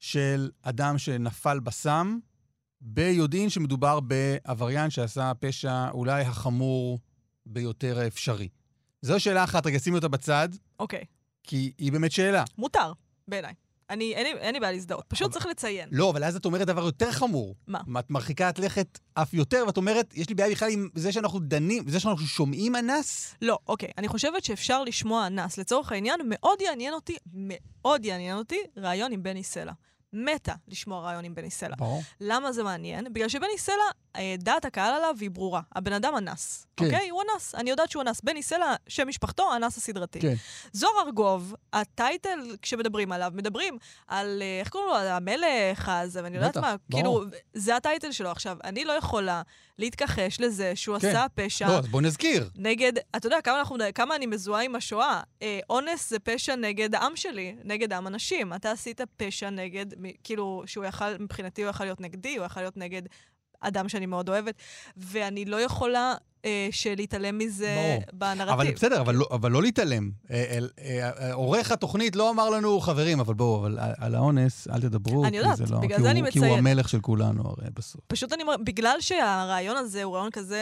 של 0.00 0.50
אדם 0.62 0.98
שנפל 0.98 1.60
בסם, 1.60 2.18
ביודעין 2.80 3.48
שמדובר 3.48 4.00
בעבריין 4.00 4.90
שעשה 4.90 5.32
פשע 5.40 5.90
אולי 5.90 6.22
החמור 6.22 6.98
ביותר 7.46 7.98
האפשרי. 7.98 8.48
זו 9.02 9.20
שאלה 9.20 9.44
אחת, 9.44 9.66
רגע, 9.66 9.78
שימי 9.78 9.96
אותה 9.96 10.08
בצד, 10.08 10.48
אוקיי, 10.80 11.04
כי 11.42 11.72
היא 11.78 11.92
באמת 11.92 12.12
שאלה. 12.12 12.44
מותר, 12.58 12.92
בעיניי. 13.28 13.54
אני, 13.90 14.14
אין, 14.14 14.26
לי- 14.36 14.40
אין 14.40 14.54
לי 14.54 14.60
בעיה 14.60 14.72
להזדהות, 14.72 15.04
פשוט 15.08 15.22
אבל- 15.24 15.32
צריך 15.32 15.46
לציין. 15.46 15.88
לא, 15.92 16.10
אבל 16.10 16.24
אז 16.24 16.36
את 16.36 16.44
אומרת 16.44 16.66
דבר 16.66 16.84
יותר 16.84 17.12
חמור. 17.12 17.54
מה? 17.66 17.80
את 17.98 18.10
מרחיקת 18.10 18.58
לכת 18.58 18.98
אף 19.14 19.34
יותר, 19.34 19.64
ואת 19.66 19.76
אומרת, 19.76 20.14
יש 20.16 20.28
לי 20.28 20.34
בעיה 20.34 20.50
בכלל 20.50 20.70
עם 20.70 20.88
זה 20.94 21.12
שאנחנו 21.12 21.38
דנים, 21.38 21.88
זה 21.88 22.00
שאנחנו 22.00 22.26
שומעים 22.26 22.76
אנס? 22.76 23.34
לא, 23.42 23.58
אוקיי, 23.68 23.88
אני 23.98 24.08
חושבת 24.08 24.44
שאפשר 24.44 24.84
לשמוע 24.84 25.26
אנס. 25.26 25.58
לצורך 25.58 25.92
העניין, 25.92 26.20
מאוד 26.28 26.60
יעניין 26.60 26.92
אותי, 26.94 27.16
מאוד 27.32 28.04
יעניין 28.04 28.36
אותי, 28.36 28.58
ראיון 28.76 29.12
עם 29.12 29.22
בני 29.22 29.42
סלע. 29.42 29.72
מתה 30.16 30.54
לשמוע 30.68 31.08
ראיון 31.08 31.24
עם 31.24 31.34
בני 31.34 31.50
סלע. 31.50 31.76
ברור. 31.78 32.02
למה 32.20 32.52
זה 32.52 32.62
מעניין? 32.62 33.12
בגלל 33.12 33.28
שבני 33.28 33.58
סלע, 33.58 33.84
אה, 34.16 34.34
דעת 34.38 34.64
הקהל 34.64 34.94
עליו 34.94 35.14
היא 35.20 35.30
ברורה. 35.30 35.60
הבן 35.74 35.92
אדם 35.92 36.16
אנס, 36.16 36.66
כן. 36.76 36.84
אוקיי? 36.84 37.08
הוא 37.08 37.22
אנס. 37.22 37.54
אני 37.54 37.70
יודעת 37.70 37.90
שהוא 37.90 38.02
אנס. 38.02 38.20
בני 38.20 38.42
סלע, 38.42 38.74
שם 38.88 39.08
משפחתו, 39.08 39.52
האנס 39.52 39.76
הסדרתי. 39.76 40.20
כן. 40.20 40.34
זוהר 40.72 40.92
ארגוב, 41.06 41.54
הטייטל, 41.72 42.56
כשמדברים 42.62 43.12
עליו, 43.12 43.32
מדברים 43.34 43.78
על, 44.06 44.42
אה, 44.42 44.60
איך 44.60 44.68
קוראים 44.68 44.90
לו, 44.90 44.96
על 44.96 45.08
המלך 45.08 45.88
הזה, 45.88 46.22
ואני 46.24 46.36
יודעת 46.36 46.56
מה, 46.56 46.74
ברור. 46.88 47.20
כאילו, 47.20 47.24
זה 47.54 47.76
הטייטל 47.76 48.12
שלו. 48.12 48.30
עכשיו, 48.30 48.56
אני 48.64 48.84
לא 48.84 48.92
יכולה 48.92 49.42
להתכחש 49.78 50.40
לזה 50.40 50.76
שהוא 50.76 50.98
כן. 50.98 51.08
עשה 51.08 51.26
פשע 51.34 51.68
לא, 51.68 51.78
אז 51.78 51.86
בוא 51.88 52.02
נזכיר. 52.02 52.50
נגד, 52.56 52.92
אתה 53.16 53.26
יודע, 53.26 53.40
כמה, 53.40 53.58
אנחנו, 53.58 53.76
כמה 53.94 54.16
אני 54.16 54.26
מזוהה 54.26 54.62
עם 54.62 54.76
השואה. 54.76 55.20
אה, 55.42 55.60
אונס 55.70 56.10
זה 56.10 56.18
פשע 56.18 56.56
נגד 56.56 56.94
העם 56.94 57.16
שלי, 57.16 57.56
נגד 57.64 57.92
עם 57.92 58.06
הנשים. 58.06 58.52
אתה 58.54 58.70
עשית 58.70 59.00
פשע 59.16 59.50
נגד, 59.50 59.86
כאילו, 60.24 60.62
שהוא 60.66 60.84
יכל, 60.84 61.18
מבחינתי 61.20 61.62
הוא 61.62 61.70
יכל 61.70 61.84
להיות 61.84 62.00
נגדי, 62.00 62.36
הוא 62.36 62.46
יכל 62.46 62.60
להיות 62.60 62.76
נגד 62.76 63.02
אדם 63.60 63.88
שאני 63.88 64.06
מאוד 64.06 64.28
אוהבת, 64.28 64.54
ואני 64.96 65.44
לא 65.44 65.60
יכולה 65.60 66.14
אה, 66.44 66.68
שלהתעלם 66.70 67.38
מזה 67.38 67.76
ברור. 67.76 68.02
בנרטיב. 68.12 68.48
אבל 68.52 68.72
בסדר, 68.72 69.00
אבל 69.00 69.14
לא, 69.14 69.26
אבל 69.30 69.50
לא 69.50 69.62
להתעלם. 69.62 70.10
אה, 70.30 70.58
אה, 70.78 71.10
אה, 71.20 71.32
עורך 71.32 71.70
התוכנית 71.72 72.16
לא 72.16 72.30
אמר 72.30 72.50
לנו, 72.50 72.80
חברים, 72.80 73.20
אבל 73.20 73.34
בואו, 73.34 73.60
אבל 73.60 73.78
על- 73.78 73.92
על 73.98 74.14
האונס, 74.14 74.68
אל 74.68 74.80
תדברו. 74.80 75.24
אני 75.24 75.36
יודעת, 75.36 75.56
זה 75.56 75.64
לא, 75.70 75.78
בגלל 75.78 75.96
כי 75.96 76.02
זה 76.02 76.08
הוא- 76.10 76.18
אני 76.20 76.30
כי 76.32 76.38
הוא 76.38 76.46
מציינת. 76.46 76.58
המלך 76.66 76.88
של 76.88 77.00
כולנו 77.00 77.42
הרי 77.48 77.70
בסוף. 77.74 78.00
פשוט 78.06 78.32
אני 78.32 78.42
אומרת, 78.42 78.60
בגלל 78.64 78.96
שהרעיון 79.00 79.76
הזה 79.76 80.02
הוא 80.02 80.14
רעיון 80.16 80.30
כזה, 80.30 80.60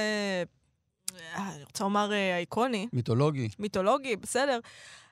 אני 1.37 1.65
רוצה 1.65 1.85
לומר 1.85 2.11
איקוני, 2.39 2.87
מיתולוגי. 2.93 3.49
מיתולוגי, 3.59 4.17
בסדר. 4.17 4.59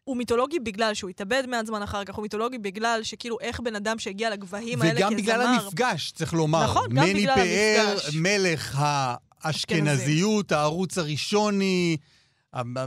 הוא 0.04 0.16
מיתולוגי 0.16 0.58
בגלל 0.58 0.94
שהוא 0.94 1.10
התאבד 1.10 1.42
מעט 1.48 1.66
זמן 1.66 1.82
אחר 1.82 2.04
כך, 2.04 2.14
הוא 2.14 2.22
מיתולוגי 2.22 2.58
בגלל 2.58 3.00
שכאילו 3.02 3.40
איך 3.40 3.60
בן 3.60 3.76
אדם 3.76 3.98
שהגיע 3.98 4.30
לגבהים 4.30 4.82
האלה 4.82 4.94
כזמר... 4.94 5.06
וגם 5.06 5.16
בגלל 5.16 5.40
המפגש, 5.42 6.12
צריך 6.12 6.32
לומר. 6.32 6.64
נכון, 6.64 6.94
גם 6.94 7.06
בגלל 7.14 7.34
פאר, 7.34 7.88
המפגש. 7.92 8.14
מלך 8.14 8.78
האשכנזיות, 9.42 10.52
הערוץ 10.52 10.98
הראשוני, 10.98 11.96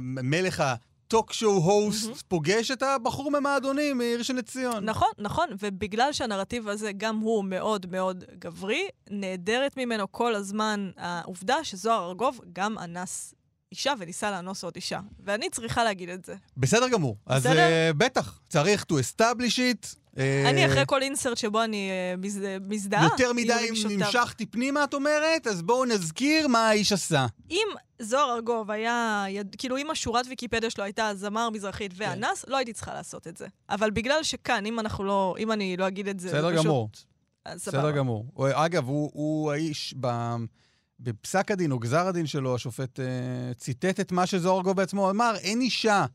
מלך 0.01 0.63
הטוק 0.65 1.33
שואו 1.33 1.57
הוסט, 1.57 2.21
פוגש 2.27 2.71
את 2.71 2.83
הבחור 2.83 3.31
ממועדונים 3.31 3.97
מראשון 3.97 4.35
לציון. 4.35 4.85
נכון, 4.85 5.09
נכון, 5.17 5.47
ובגלל 5.59 6.13
שהנרטיב 6.13 6.67
הזה 6.67 6.91
גם 6.97 7.17
הוא 7.17 7.45
מאוד 7.45 7.85
מאוד 7.91 8.23
גברי, 8.39 8.87
נעדרת 9.09 9.77
ממנו 9.77 10.11
כל 10.11 10.35
הזמן 10.35 10.89
העובדה 10.97 11.63
שזוהר 11.63 12.07
ארגוב 12.07 12.41
גם 12.53 12.77
אנס 12.79 13.33
אישה 13.71 13.93
וניסה 13.99 14.31
לאנוס 14.31 14.63
עוד 14.63 14.73
אישה. 14.75 14.99
ואני 15.23 15.49
צריכה 15.49 15.83
להגיד 15.83 16.09
את 16.09 16.25
זה. 16.25 16.35
בסדר 16.57 16.89
גמור. 16.89 17.17
אז 17.25 17.41
בסדר? 17.43 17.59
אה, 17.59 17.91
בטח, 17.97 18.39
צריך 18.49 18.85
to 18.91 18.95
establish 18.95 19.57
it. 19.57 19.95
אה, 20.17 20.49
אני 20.49 20.65
אחרי 20.65 20.83
כל 20.87 21.01
אינסרט 21.01 21.37
שבו 21.37 21.63
אני 21.63 21.89
אה, 21.91 22.15
מז- 22.17 22.39
מזדהה, 22.67 23.03
יותר 23.03 23.33
מדי 23.33 23.47
יהיו 23.53 23.69
רגשותיו. 23.69 23.97
נמשכתי 23.97 24.45
פנימה, 24.45 24.83
את 24.83 24.93
אומרת? 24.93 25.47
אז 25.47 25.61
בואו 25.61 25.85
נזכיר 25.85 26.47
מה 26.47 26.69
האיש 26.69 26.91
עשה. 26.93 27.25
אם 27.51 27.67
זוהר 27.99 28.35
ארגוב 28.35 28.71
היה, 28.71 29.25
יד... 29.29 29.55
כאילו 29.57 29.77
אם 29.77 29.91
השורת 29.91 30.25
ויקיפדיה 30.29 30.69
שלו 30.69 30.83
הייתה 30.83 31.11
זמר 31.15 31.49
מזרחית 31.49 31.93
כן. 31.93 32.03
ואנס, 32.09 32.45
לא 32.47 32.57
הייתי 32.57 32.73
צריכה 32.73 32.93
לעשות 32.93 33.27
את 33.27 33.37
זה. 33.37 33.47
אבל 33.69 33.89
בגלל 33.91 34.23
שכאן, 34.23 34.65
אם 34.65 34.79
אנחנו 34.79 35.03
לא, 35.03 35.35
אם 35.39 35.51
אני 35.51 35.77
לא 35.77 35.87
אגיד 35.87 36.07
את 36.07 36.19
זה, 36.19 36.27
בסדר 36.27 36.51
פשוט... 36.53 36.65
גמור. 36.65 36.89
אז 37.45 37.61
בסדר. 37.61 37.91
גמור. 37.91 38.25
אגב, 38.53 38.87
הוא, 38.87 39.11
הוא 39.13 39.51
האיש, 39.51 39.93
ב, 39.99 40.07
בפסק 40.99 41.51
הדין 41.51 41.71
או 41.71 41.79
גזר 41.79 42.07
הדין 42.07 42.25
שלו, 42.25 42.55
השופט 42.55 42.99
אה, 42.99 43.53
ציטט 43.57 43.99
את 43.99 44.11
מה 44.11 44.25
שזוהר 44.25 44.61
גוב 44.61 44.77
בעצמו 44.77 45.09
אמר, 45.09 45.35
אין 45.39 45.61
אישה 45.61 46.05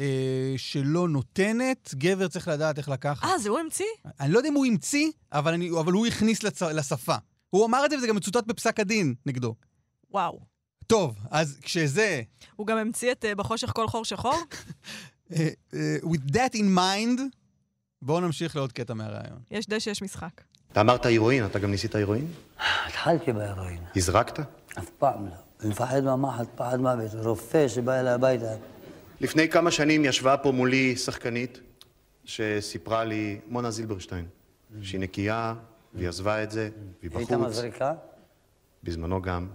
אה, 0.00 0.54
שלא 0.56 1.08
נותנת, 1.08 1.94
גבר 1.94 2.28
צריך 2.28 2.48
לדעת 2.48 2.78
איך 2.78 2.88
לקחת. 2.88 3.24
אה, 3.24 3.38
זה 3.38 3.48
הוא 3.48 3.58
המציא? 3.58 3.84
אני 4.20 4.32
לא 4.32 4.38
יודע 4.38 4.48
אם 4.48 4.54
הוא 4.54 4.66
המציא, 4.66 5.10
אבל, 5.32 5.52
אני, 5.52 5.70
אבל 5.70 5.92
הוא 5.92 6.06
הכניס 6.06 6.42
לצ, 6.42 6.62
לשפה. 6.62 7.16
הוא 7.50 7.66
אמר 7.66 7.84
את 7.84 7.90
זה 7.90 7.96
וזה 7.96 8.06
גם 8.06 8.16
מצוטט 8.16 8.46
בפסק 8.46 8.80
הדין 8.80 9.14
נגדו. 9.26 9.54
וואו. 10.10 10.40
טוב, 10.86 11.18
אז 11.30 11.58
כשזה, 11.62 12.22
הוא 12.56 12.66
גם 12.66 12.78
המציא 12.78 13.12
את 13.12 13.24
אה, 13.24 13.34
בחושך 13.34 13.70
כל 13.74 13.88
חור 13.88 14.04
שחור? 14.04 14.34
אה, 15.32 15.48
אה, 15.74 15.96
with 16.02 16.32
that 16.32 16.54
in 16.54 16.78
mind, 16.78 17.20
בואו 18.02 18.20
נמשיך 18.20 18.56
לעוד 18.56 18.72
קטע 18.72 18.94
מהרעיון. 18.94 19.38
יש 19.50 19.66
דשא, 19.66 19.90
יש 19.90 20.02
משחק. 20.02 20.40
אתה 20.72 20.80
אמרת 20.80 21.06
הירואין, 21.06 21.46
אתה 21.46 21.58
גם 21.58 21.70
ניסית 21.70 21.94
הירואין? 21.94 22.26
התחלתי 22.86 23.32
בהירואין, 23.32 23.78
הזרקת? 23.96 24.38
אף 24.78 24.90
פעם 24.98 25.26
לא. 25.26 25.32
אני 25.60 25.70
מפחד 25.70 26.00
מהמחט, 26.04 26.46
פחד 26.56 26.80
מוות. 26.80 27.10
רופא 27.14 27.68
שבא 27.68 28.00
אליי 28.00 28.12
הביתה, 28.12 28.52
לפני 29.20 29.48
כמה 29.48 29.70
שנים 29.70 30.04
ישבה 30.04 30.36
פה 30.36 30.52
מולי 30.52 30.96
שחקנית 30.96 31.60
שסיפרה 32.24 33.04
לי, 33.04 33.40
מונה 33.48 33.70
זילברשטיין, 33.70 34.24
שהיא 34.82 35.00
נקייה, 35.00 35.54
והיא 35.94 36.08
עזבה 36.08 36.42
את 36.42 36.50
זה, 36.50 36.68
והיא 37.02 37.10
הייתה 37.16 37.36
בחוץ, 37.38 37.48
מזריקה? 37.48 37.92
בזמנו 38.84 39.22
גם, 39.22 39.48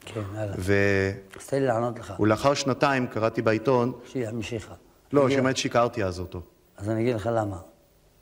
כן, 0.00 0.20
הלאה. 0.34 0.54
ו- 0.58 1.10
אז 1.40 1.46
תן 1.46 1.60
לי 1.60 1.66
לענות 1.66 1.98
לך. 1.98 2.20
ולאחר 2.20 2.54
שנתיים 2.54 3.06
קראתי 3.06 3.42
בעיתון, 3.42 3.92
שהיא 4.06 4.28
המשיכה. 4.28 4.74
לא, 5.12 5.30
שבאמת 5.30 5.56
שיקרתי 5.56 6.04
אז 6.04 6.20
אותו. 6.20 6.42
אז 6.76 6.88
אני 6.88 7.02
אגיד 7.02 7.14
לך 7.16 7.30
למה. 7.32 7.58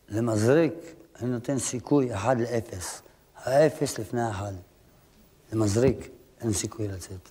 למזריק 0.09 0.75
אני 1.23 1.31
נותן 1.31 1.59
סיכוי 1.59 2.15
1 2.15 2.37
ל-0. 2.37 2.77
האפס 3.45 3.99
לפני 3.99 4.23
האחד. 4.23 4.53
זה 5.51 5.59
מזריק, 5.59 6.09
אין 6.41 6.53
סיכוי 6.53 6.89
לצאת. 6.89 7.29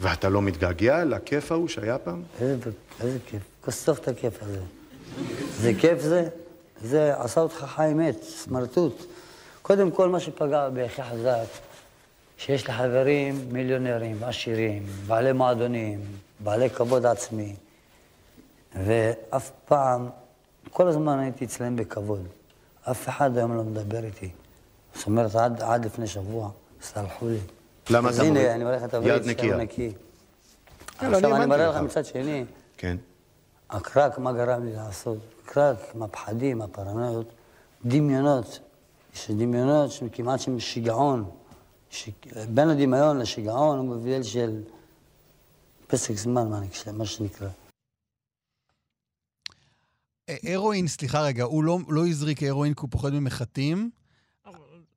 ואתה 0.00 0.28
לא 0.28 0.42
מתגעגע 0.42 1.04
לכיף 1.04 1.52
ההוא 1.52 1.68
שהיה 1.68 1.98
פעם? 1.98 2.22
איזה, 2.40 2.70
איזה 3.00 3.18
כיף. 3.26 3.42
כוסוף 3.64 3.98
את 3.98 4.08
הכיף 4.08 4.42
הזה. 4.42 4.60
זה 5.60 5.72
כיף 5.80 6.02
זה? 6.02 6.28
זה 6.82 7.14
עשה 7.16 7.40
אותך 7.40 7.54
חי 7.54 7.92
מת, 7.94 8.22
סמרטוט. 8.22 9.02
קודם 9.62 9.90
כל, 9.90 10.08
מה 10.08 10.20
שפגע 10.20 10.68
בי 10.68 10.82
הכי 10.82 11.02
חזק, 11.02 11.46
שיש 12.38 12.66
לי 12.68 12.74
חברים 12.74 13.48
מיליונרים, 13.52 14.24
עשירים, 14.24 14.86
בעלי 15.06 15.32
מועדונים, 15.32 16.00
בעלי 16.40 16.70
כבוד 16.70 17.06
עצמי, 17.06 17.56
ואף 18.84 19.50
פעם, 19.64 20.08
כל 20.70 20.88
הזמן 20.88 21.18
הייתי 21.18 21.44
אצלם 21.44 21.76
בכבוד. 21.76 22.26
אף 22.90 23.08
אחד 23.08 23.36
היום 23.36 23.56
לא 23.56 23.62
מדבר 23.62 24.04
איתי. 24.04 24.30
זאת 24.94 25.06
אומרת, 25.06 25.34
עד, 25.34 25.62
עד 25.62 25.84
לפני 25.84 26.06
שבוע, 26.06 26.50
סלחו 26.82 27.28
לי. 27.28 27.38
למה 27.90 28.10
אתה 28.10 28.24
מוריד? 28.24 28.36
הנה, 28.36 28.54
אני 28.54 28.64
מראה 28.64 28.76
לך 28.76 28.84
את 28.84 28.88
יד 28.88 28.94
הברית, 28.94 29.26
נקייה. 29.26 29.52
שער 29.52 29.62
נקי. 29.62 29.92
לא, 31.02 31.06
אני 31.06 31.16
עכשיו 31.16 31.48
מראה 31.48 31.68
לך. 31.68 31.76
מצד 31.76 32.04
שני, 32.04 32.44
כן. 32.76 32.96
הקרק, 33.70 34.18
מה 34.18 34.32
גרם 34.32 34.64
לי 34.64 34.72
לעשות? 34.72 35.18
קרק, 35.44 35.76
עם 35.94 36.02
הפחדים, 36.02 36.62
הפרנויות, 36.62 37.26
דמיונות. 37.84 38.60
יש 39.14 39.30
דמיונות 39.30 39.90
שכמעט 39.90 40.40
שהם 40.40 40.60
שיגעון. 40.60 41.30
ש... 41.90 42.08
בין 42.48 42.68
הדמיון 42.68 43.18
לשיגעון 43.18 43.78
הוא 43.78 43.96
מבדל 43.96 44.22
של 44.22 44.62
פסק 45.86 46.14
זמן, 46.14 46.48
מה 46.92 47.06
שנקרא. 47.06 47.48
אה, 50.28 50.36
הרואין, 50.54 50.88
סליחה 50.88 51.20
רגע, 51.22 51.44
הוא 51.44 51.64
לא, 51.64 51.78
לא 51.88 52.06
הזריק 52.06 52.42
הרואין 52.42 52.74
כי 52.74 52.80
הוא 52.80 52.88
פוחד 52.90 53.12
ממחטים, 53.12 53.90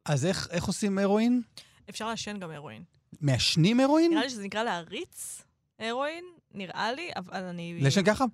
אז 0.05 0.25
איך, 0.25 0.47
איך 0.51 0.65
עושים 0.65 0.97
הרואין? 0.97 1.41
אפשר 1.89 2.07
לעשן 2.07 2.37
גם 2.39 2.51
הרואין. 2.51 2.83
מעשנים 3.21 3.79
הרואין? 3.79 4.11
נראה 4.11 4.23
לי 4.23 4.29
שזה 4.29 4.43
נקרא 4.43 4.63
להריץ 4.63 5.41
הרואין, 5.79 6.23
נראה 6.53 6.91
לי, 6.93 7.09
אבל 7.15 7.43
אני... 7.43 7.77
לשם 7.81 8.03
ככה? 8.03 8.25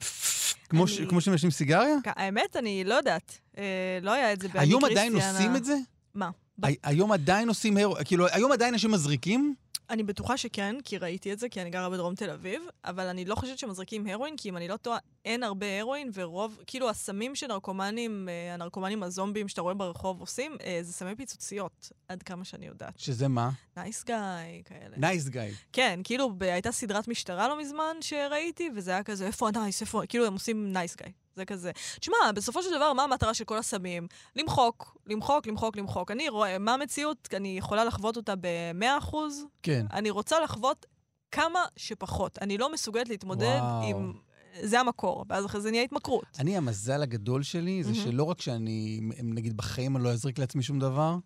כמו, 0.70 0.88
ש, 0.88 1.00
אני- 1.00 1.10
כמו 1.10 1.22
שמעשנים 1.22 1.52
סיגריה? 1.52 1.96
האמת, 2.06 2.56
אני 2.56 2.84
לא 2.84 2.94
יודעת. 2.96 3.40
אה, 3.58 3.64
לא 4.02 4.12
היה 4.12 4.34
את 4.34 4.42
זה 4.42 4.48
באני 4.48 4.66
היום. 4.70 4.86
עדיין 4.86 5.16
עושים 5.16 5.56
את 5.56 5.66
זה? 5.66 5.76
מה? 6.14 6.30
הי- 6.64 6.76
היום 6.84 7.12
עדיין 7.12 7.48
עושים 7.48 7.78
הרואין, 7.78 8.04
כאילו, 8.06 8.28
היום 8.32 8.52
עדיין 8.52 8.74
אנשים 8.74 8.92
מזריקים? 8.92 9.56
אני 9.90 10.04
בטוחה 10.04 10.38
שכן, 10.38 10.76
כי 10.84 10.98
ראיתי 10.98 11.34
את 11.34 11.40
זה, 11.40 11.50
כי 11.50 11.62
אני 11.62 11.70
גרה 11.70 11.90
בדרום 11.90 12.16
תל 12.16 12.30
אביב, 12.30 12.62
אבל 12.86 13.08
אני 13.08 13.26
לא 13.26 13.36
חושבת 13.36 13.60
שמזריקים 13.60 14.08
הרואין, 14.08 14.38
כי 14.38 14.50
אם 14.50 14.58
אני 14.58 14.68
לא 14.68 14.78
טועה, 14.78 14.98
אין 15.26 15.44
הרבה 15.44 15.80
הרואין, 15.80 16.10
ורוב, 16.14 16.60
כאילו 16.68 16.90
הסמים 16.90 17.36
שנרקומנים, 17.36 18.30
אה, 18.30 18.54
הנרקומנים 18.54 19.04
הזומבים 19.04 19.48
שאתה 19.48 19.62
רואה 19.62 19.74
ברחוב 19.74 20.20
עושים, 20.20 20.58
אה, 20.64 20.80
זה 20.82 20.94
סמי 20.94 21.16
פיצוציות, 21.16 21.92
עד 22.08 22.24
כמה 22.24 22.46
שאני 22.46 22.66
יודעת. 22.66 23.00
שזה 23.00 23.28
מה? 23.28 23.50
נייס 23.78 24.04
גאי, 24.04 24.62
כאלה. 24.66 24.98
נייס 24.98 25.30
גאי. 25.30 25.52
כן, 25.74 26.00
כאילו, 26.04 26.34
ב- 26.38 26.44
הייתה 26.44 26.72
סדרת 26.72 27.08
משטרה 27.08 27.48
לא 27.48 27.60
מזמן 27.60 27.96
שראיתי, 28.02 28.70
וזה 28.76 28.92
היה 28.92 29.04
כזה, 29.04 29.28
איפה 29.28 29.48
הנייס, 29.48 29.82
איפה... 29.82 30.02
כאילו, 30.10 30.26
הם 30.26 30.34
עושים 30.34 30.74
נייס 30.74 30.96
גאי. 30.96 31.12
זה 31.36 31.46
כזה. 31.46 31.72
תשמע, 32.00 32.16
בסופו 32.36 32.64
של 32.64 32.70
דבר, 32.76 32.94
מה 32.94 33.04
המטרה 33.04 33.34
של 33.34 33.44
כל 33.44 33.58
הסמים? 33.58 34.08
למחוק, 34.36 34.98
למחוק, 35.08 35.48
למחוק, 35.48 35.78
למחוק. 35.78 36.12
אני 36.12 36.30
רואה, 36.30 36.58
מה 36.58 36.74
המציאות? 36.74 37.30
אני 37.34 37.58
יכולה 37.58 37.86
לחוות 37.86 38.18
אותה 38.18 38.34
ב-100%. 38.36 39.16
כן. 39.64 39.86
אני 39.94 40.10
רוצה 40.10 40.40
לחוות 40.40 40.86
כמה 41.32 41.60
שפחות. 41.78 42.40
אני 42.42 42.58
לא 42.58 42.74
מסוגלת 42.74 43.10
להתמודד 43.10 43.60
וואו. 43.60 43.90
עם... 43.90 44.14
זה 44.62 44.80
המקור, 44.80 45.26
ואז 45.30 45.46
אחרי 45.46 45.62
זה 45.62 45.72
נהיה 45.72 45.84
התמכרות. 45.84 46.26
אני, 46.40 46.58
המזל 46.58 47.02
הגדול 47.02 47.44
שלי 47.44 47.84
זה 47.84 47.92
מהמם. 47.92 48.04
שלא 48.04 48.24
רק 48.24 48.42
שאני, 48.42 49.00
נגיד, 49.24 49.58
בחיים 49.58 49.96
אני 49.96 50.04
לא 50.04 50.12
אזריק 50.12 50.40
לעצמי 50.40 50.64
שום 50.64 50.80
דבר, 50.80 51.18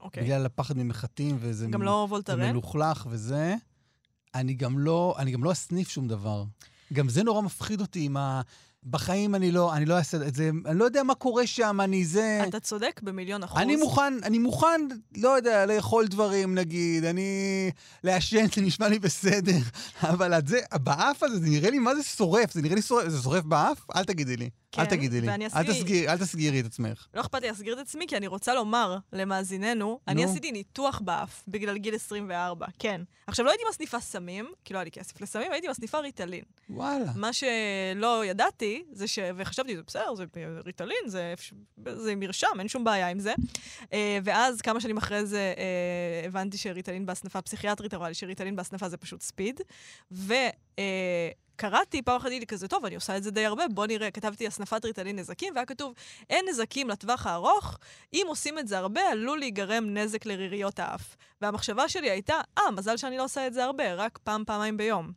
אוקיי. 0.00 0.22
בגלל 0.22 0.46
הפחד 0.46 0.78
ממחטים, 0.78 1.36
וזה 1.40 1.66
גם 1.66 1.82
לא 1.82 2.04
זה 2.08 2.12
וולטרן? 2.12 2.50
מלוכלך 2.50 3.06
וזה, 3.10 3.54
אני 4.34 4.54
גם 4.54 4.78
לא, 4.78 5.14
אני 5.18 5.30
גם 5.30 5.44
לא 5.44 5.52
אסניף 5.52 5.88
שום 5.88 6.08
דבר. 6.08 6.44
גם 6.92 7.08
זה 7.08 7.22
נורא 7.22 7.40
מפחיד 7.40 7.80
אותי 7.80 8.04
עם 8.04 8.16
ה... 8.16 8.40
בחיים 8.90 9.34
אני 9.34 9.50
לא, 9.50 9.74
אני 9.74 9.84
לא 9.84 9.94
אעשה 9.94 10.16
את 10.16 10.34
זה, 10.34 10.50
אני 10.66 10.78
לא 10.78 10.84
יודע 10.84 11.02
מה 11.02 11.14
קורה 11.14 11.46
שם, 11.46 11.80
אני 11.80 12.04
זה... 12.04 12.40
אתה 12.48 12.60
צודק 12.60 13.00
במיליון 13.04 13.42
אחוז. 13.42 13.60
אני 13.60 13.76
מוכן, 13.76 14.14
אני 14.22 14.38
מוכן, 14.38 14.80
לא 15.16 15.28
יודע, 15.28 15.66
לאכול 15.66 16.06
דברים 16.06 16.54
נגיד, 16.54 17.04
אני... 17.04 17.70
לעשן, 18.04 18.46
זה 18.54 18.62
נשמע 18.62 18.88
לי 18.88 18.98
בסדר, 18.98 19.58
אבל 20.02 20.34
את 20.34 20.48
זה, 20.48 20.58
באף 20.82 21.22
הזה, 21.22 21.38
זה 21.38 21.46
נראה 21.46 21.70
לי, 21.70 21.78
מה 21.78 21.94
זה 21.94 22.02
שורף? 22.02 22.52
זה 22.52 22.62
נראה 22.62 22.74
לי 22.74 22.82
שורף, 22.82 23.08
זה 23.08 23.22
שורף 23.22 23.44
באף? 23.44 23.78
אל 23.96 24.04
תגידי 24.04 24.36
לי. 24.36 24.50
אל 24.78 24.84
כן, 24.84 24.90
תגידי 24.90 25.20
לי. 25.20 25.28
ואני 25.28 25.46
אל 25.46 25.64
תסגיר- 25.66 26.10
אל 26.12 26.18
תסגירי 26.18 26.60
את 26.60 26.64
עצמך. 26.66 27.06
לא 27.14 27.20
אכפת 27.20 27.42
לי 27.42 27.48
להסגיר 27.48 27.74
את 27.74 27.78
עצמי, 27.78 28.06
כי 28.08 28.16
אני 28.16 28.26
רוצה 28.26 28.54
לומר 28.54 28.96
למאזיננו, 29.12 30.00
אני 30.08 30.24
נו. 30.24 30.30
עשיתי 30.30 30.52
ניתוח 30.52 31.00
באף 31.04 31.42
בגלל 31.48 31.78
גיל 31.78 31.94
24, 31.94 32.66
כן. 32.78 33.00
עכשיו, 33.26 33.44
לא 33.46 33.50
הייתי 33.50 33.64
מסניפה 33.70 34.00
סמים, 34.00 34.48
כי 34.64 34.72
לא 34.74 34.78
היה 34.78 34.84
לי 34.84 34.90
כסף 34.90 35.20
לסמים, 35.20 35.52
הייתי 35.52 35.68
מסניפה 35.68 35.98
ריטלין. 35.98 36.44
וואלה. 36.70 37.12
מה 37.16 37.30
שלא 37.32 38.24
ידעתי, 38.26 38.82
זה 38.92 39.06
ש... 39.06 39.18
וחשבתי, 39.36 39.76
זה 39.76 39.82
בסדר, 39.86 40.14
זה 40.14 40.24
ריטלין, 40.64 40.96
זה, 41.06 41.34
זה 41.96 42.14
מרשם, 42.16 42.46
אין 42.58 42.68
שום 42.68 42.84
בעיה 42.84 43.08
עם 43.08 43.18
זה. 43.18 43.34
אה, 43.92 44.18
ואז 44.24 44.60
כמה 44.60 44.80
שנים 44.80 44.96
אחרי 44.96 45.26
זה 45.26 45.54
אה, 45.58 46.26
הבנתי 46.26 46.58
שריטלין 46.58 47.06
בהסנפה 47.06 47.42
פסיכיאטרית 47.42 47.94
אמרה 47.94 48.08
לי 48.08 48.14
שריטלין 48.14 48.56
בהסנפה 48.56 48.88
זה 48.88 48.96
פשוט 48.96 49.22
ספיד. 49.22 49.60
ו... 50.12 50.34
אה, 50.78 51.28
קראתי, 51.56 52.02
פעם 52.02 52.16
אחת 52.16 52.28
לי 52.28 52.46
כזה, 52.46 52.68
טוב, 52.68 52.84
אני 52.84 52.94
עושה 52.94 53.16
את 53.16 53.22
זה 53.22 53.30
די 53.30 53.46
הרבה, 53.46 53.64
בוא 53.68 53.86
נראה, 53.86 54.10
כתבתי 54.10 54.46
הסנפת 54.46 54.84
ריטלין 54.84 55.18
נזקים, 55.18 55.54
והיה 55.54 55.66
כתוב, 55.66 55.94
אין 56.30 56.44
נזקים 56.48 56.88
לטווח 56.88 57.26
הארוך, 57.26 57.78
אם 58.12 58.24
עושים 58.26 58.58
את 58.58 58.68
זה 58.68 58.78
הרבה, 58.78 59.00
עלול 59.00 59.38
להיגרם 59.38 59.94
נזק 59.94 60.26
לריריות 60.26 60.78
האף. 60.78 61.16
והמחשבה 61.40 61.88
שלי 61.88 62.10
הייתה, 62.10 62.34
אה, 62.58 62.70
מזל 62.70 62.96
שאני 62.96 63.16
לא 63.16 63.24
עושה 63.24 63.46
את 63.46 63.54
זה 63.54 63.64
הרבה, 63.64 63.94
רק 63.94 64.18
פעם, 64.24 64.44
פעמיים 64.46 64.76
ביום. 64.76 65.12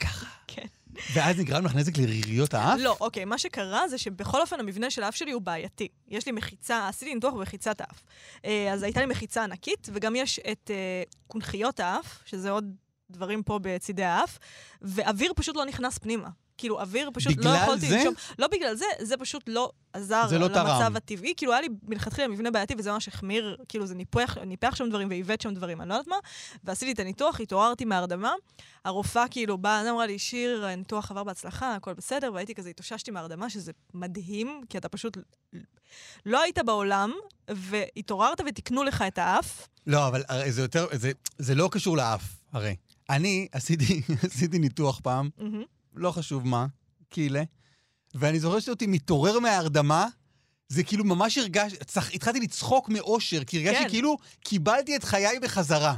ככה. 0.00 0.26
כן. 0.46 0.66
ואז 1.12 1.38
נגרם 1.38 1.64
לך 1.64 1.74
נזק 1.74 1.98
לריריות 1.98 2.54
האף? 2.54 2.78
לא, 2.82 2.96
אוקיי, 3.00 3.24
מה 3.24 3.38
שקרה 3.38 3.88
זה 3.88 3.98
שבכל 3.98 4.40
אופן 4.40 4.60
המבנה 4.60 4.90
של 4.90 5.02
האף 5.02 5.16
שלי 5.16 5.32
הוא 5.32 5.42
בעייתי. 5.42 5.88
יש 6.08 6.26
לי 6.26 6.32
מחיצה, 6.32 6.88
עשיתי 6.88 7.14
ניתוח 7.14 7.34
במחיצת 7.34 7.80
האף. 7.80 8.02
אה, 8.44 8.72
אז 8.72 8.82
הייתה 8.82 9.00
לי 9.00 9.06
מחיצה 9.06 9.44
ענקית, 9.44 9.88
וגם 9.92 10.16
יש 10.16 10.40
את 10.52 10.70
אה, 10.70 11.02
קונכיות 11.26 11.80
האף, 11.80 12.22
שזה 12.24 12.50
עוד 12.50 12.74
דברים 13.10 13.42
פה 13.42 13.58
בצידי 13.62 14.04
האף, 14.04 14.38
ואוויר 14.82 15.32
פשוט 15.36 15.56
לא 15.56 15.64
נכנס 15.64 15.98
פנימה. 15.98 16.28
כאילו, 16.60 16.80
אוויר 16.80 17.10
פשוט 17.14 17.44
לא 17.44 17.50
יכולתי 17.50 17.88
זה? 17.88 17.96
לנשום. 17.96 18.14
לא 18.38 18.46
בגלל 18.46 18.74
זה, 18.74 18.84
זה 19.00 19.16
פשוט 19.16 19.42
לא 19.46 19.72
עזר 19.92 20.28
זה 20.28 20.38
לא 20.38 20.46
למצב 20.46 20.64
תרם. 20.64 20.96
הטבעי. 20.96 21.34
כאילו, 21.36 21.52
היה 21.52 21.60
לי 21.60 21.68
מלכתחילה 21.82 22.28
מבנה 22.28 22.50
בעייתי, 22.50 22.74
וזה 22.78 22.92
ממש 22.92 23.08
החמיר, 23.08 23.56
כאילו, 23.68 23.86
זה 23.86 23.94
ניפח, 23.94 24.38
ניפח 24.38 24.74
שם 24.74 24.88
דברים 24.88 25.08
ועיוות 25.08 25.40
שם 25.40 25.54
דברים, 25.54 25.80
אני 25.80 25.88
לא 25.88 25.94
יודעת 25.94 26.06
מה. 26.06 26.16
ועשיתי 26.64 26.92
את 26.92 26.98
הניתוח, 26.98 27.40
התעוררתי 27.40 27.84
מהרדמה. 27.84 28.32
הרופאה 28.84 29.28
כאילו 29.28 29.58
באה, 29.58 29.90
אמרה 29.90 30.06
לי, 30.06 30.18
שיר, 30.18 30.66
הניתוח 30.66 31.10
עבר 31.10 31.24
בהצלחה, 31.24 31.74
הכל 31.74 31.92
בסדר, 31.92 32.30
והייתי 32.34 32.54
כזה, 32.54 32.70
התאוששתי 32.70 33.10
מהרדמה, 33.10 33.50
שזה 33.50 33.72
מדהים, 33.94 34.62
כי 34.68 34.78
אתה 34.78 34.88
פשוט 34.88 35.18
לא 36.26 36.42
היית 36.42 36.58
בעולם, 36.58 37.12
והתעוררת 37.50 38.40
ותיקנו 38.46 38.84
לך 38.84 39.04
את 39.08 39.18
האף. 39.18 39.68
לא, 39.86 40.08
אבל 40.08 40.22
זה 40.48 40.62
יותר, 40.62 40.86
זה, 40.92 41.12
זה 41.38 41.54
לא 41.54 41.68
קשור 41.72 41.96
לאף, 41.96 42.22
הרי. 42.52 42.76
אני 43.10 43.48
עשיתי, 43.52 44.02
עשיתי 44.30 44.58
ניתוח 44.58 45.00
פעם. 45.00 45.30
לא 45.94 46.10
חשוב 46.10 46.46
מה, 46.46 46.66
קילה, 47.08 47.42
ואני 48.14 48.40
זוכר 48.40 48.60
שאותי 48.60 48.86
מתעורר 48.86 49.38
מההרדמה, 49.38 50.06
זה 50.68 50.82
כאילו 50.82 51.04
ממש 51.04 51.38
הרגש, 51.38 51.72
צח, 51.74 52.14
התחלתי 52.14 52.40
לצחוק 52.40 52.88
מאושר, 52.88 53.44
כי 53.44 53.56
הרגשתי 53.56 53.84
כן. 53.84 53.90
כאילו 53.90 54.16
קיבלתי 54.40 54.96
את 54.96 55.04
חיי 55.04 55.38
בחזרה. 55.42 55.94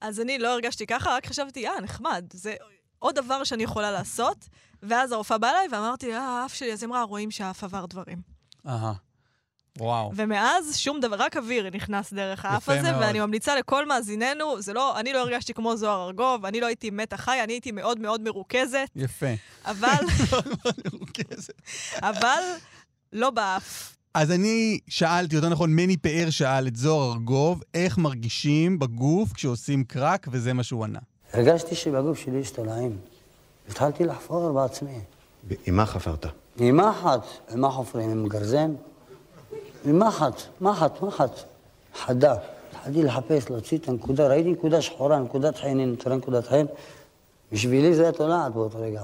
אז 0.00 0.20
אני 0.20 0.38
לא 0.38 0.52
הרגשתי 0.52 0.86
ככה, 0.86 1.10
רק 1.10 1.26
חשבתי, 1.26 1.68
אה, 1.68 1.80
נחמד, 1.80 2.24
זה 2.32 2.54
עוד 2.98 3.14
דבר 3.14 3.44
שאני 3.44 3.62
יכולה 3.62 3.90
לעשות. 3.90 4.48
ואז 4.82 5.12
הרופאה 5.12 5.38
באה 5.38 5.50
אליי 5.50 5.68
ואמרתי, 5.72 6.14
אה, 6.14 6.20
האף 6.20 6.54
שלי, 6.54 6.72
אז 6.72 6.82
היא 6.82 6.88
אמרה, 6.88 7.02
רואים 7.02 7.30
שהאף 7.30 7.64
עבר 7.64 7.86
דברים. 7.86 8.22
אהה. 8.66 8.92
וואו. 9.80 10.12
ומאז 10.14 10.76
שום 10.76 11.00
דבר, 11.00 11.16
רק 11.18 11.36
אוויר 11.36 11.70
נכנס 11.70 12.12
דרך 12.12 12.44
האף 12.44 12.68
הזה, 12.68 12.92
מאוד. 12.92 13.02
ואני 13.02 13.20
ממליצה 13.20 13.56
לכל 13.56 13.86
מאזיננו, 13.86 14.62
זה 14.62 14.72
לא, 14.72 15.00
אני 15.00 15.12
לא 15.12 15.18
הרגשתי 15.18 15.54
כמו 15.54 15.76
זוהר 15.76 16.06
ארגוב, 16.06 16.46
אני 16.46 16.60
לא 16.60 16.66
הייתי 16.66 16.90
מתה 16.90 17.16
חי, 17.16 17.38
אני 17.44 17.52
הייתי 17.52 17.72
מאוד 17.72 18.00
מאוד 18.00 18.20
מרוכזת, 18.20 18.88
יפה. 18.96 19.26
אבל, 19.66 19.88
מרוכזת. 20.92 21.62
אבל 22.02 22.40
לא 23.12 23.30
באף. 23.30 23.96
אז 24.14 24.30
אני 24.30 24.78
שאלתי, 24.88 25.36
יותר 25.36 25.48
נכון, 25.48 25.76
מני 25.76 25.96
פאר 25.96 26.30
שאל 26.30 26.66
את 26.66 26.76
זוהר 26.76 27.12
ארגוב, 27.12 27.62
איך 27.74 27.98
מרגישים 27.98 28.78
בגוף 28.78 29.32
כשעושים 29.32 29.84
קרק, 29.84 30.26
וזה 30.30 30.52
מה 30.52 30.62
שהוא 30.62 30.84
ענה. 30.84 30.98
הרגשתי 31.32 31.74
שבגוף 31.74 32.18
שלי 32.18 32.38
יש 32.38 32.50
תולעים. 32.50 32.98
התחלתי 33.68 34.04
לחפור 34.04 34.52
בעצמי. 34.52 34.98
עם 35.66 35.76
מה 35.76 35.86
חפרת? 35.86 36.26
עם 36.58 36.76
מחט, 36.76 37.26
עם 37.50 37.60
מה 37.60 37.70
חופרים? 37.70 38.10
עם 38.10 38.28
גרזן? 38.28 38.74
עם 39.88 39.98
מחט, 39.98 40.42
מחט. 40.60 41.30
חדה. 41.94 42.34
התחלתי 42.70 43.02
לחפש, 43.02 43.50
להוציא 43.50 43.78
את 43.78 43.88
הנקודה, 43.88 44.28
ראיתי 44.28 44.50
נקודה 44.50 44.82
שחורה, 44.82 45.18
נקודת 45.18 45.56
חן, 45.56 45.68
הנה, 45.68 45.96
תראה 45.96 46.16
נקודת 46.16 46.46
חן. 46.46 46.66
בשבילי 47.52 47.94
זה 47.94 48.02
היה 48.02 48.12
תולעת 48.12 48.52
באותו 48.52 48.78
רגע, 48.80 49.02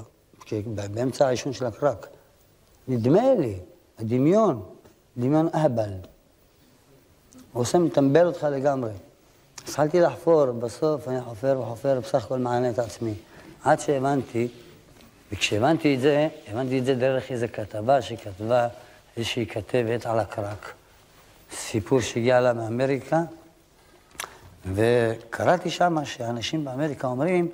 באמצע 0.94 1.26
העישון 1.26 1.52
של 1.52 1.66
הקרק. 1.66 2.06
נדמה 2.88 3.34
לי, 3.38 3.58
הדמיון, 3.98 4.62
דמיון 5.16 5.48
אהבל. 5.54 5.90
הוא 7.52 7.62
עושה, 7.62 7.78
מטמבל 7.78 8.26
אותך 8.26 8.46
לגמרי. 8.50 8.92
התחלתי 9.62 10.00
לחפור, 10.00 10.52
בסוף 10.52 11.08
אני 11.08 11.20
חופר 11.20 11.60
וחופר, 11.60 12.00
בסך 12.00 12.24
הכל 12.24 12.38
מענה 12.38 12.70
את 12.70 12.78
עצמי. 12.78 13.14
עד 13.62 13.80
שהבנתי, 13.80 14.48
וכשהבנתי 15.32 15.94
את 15.94 16.00
זה, 16.00 16.28
הבנתי 16.48 16.78
את 16.78 16.84
זה 16.84 16.94
דרך 16.94 17.32
איזו 17.32 17.46
כתבה 17.52 18.02
שכתבה 18.02 18.68
איזושהי 19.16 19.46
כתבת 19.46 20.06
על 20.06 20.18
הקרק. 20.18 20.74
סיפור 21.52 22.00
שהגיע 22.00 22.40
לה 22.40 22.52
מאמריקה, 22.52 23.20
וקראתי 24.74 25.70
שמה 25.70 26.04
שאנשים 26.04 26.64
באמריקה 26.64 27.06
אומרים 27.06 27.48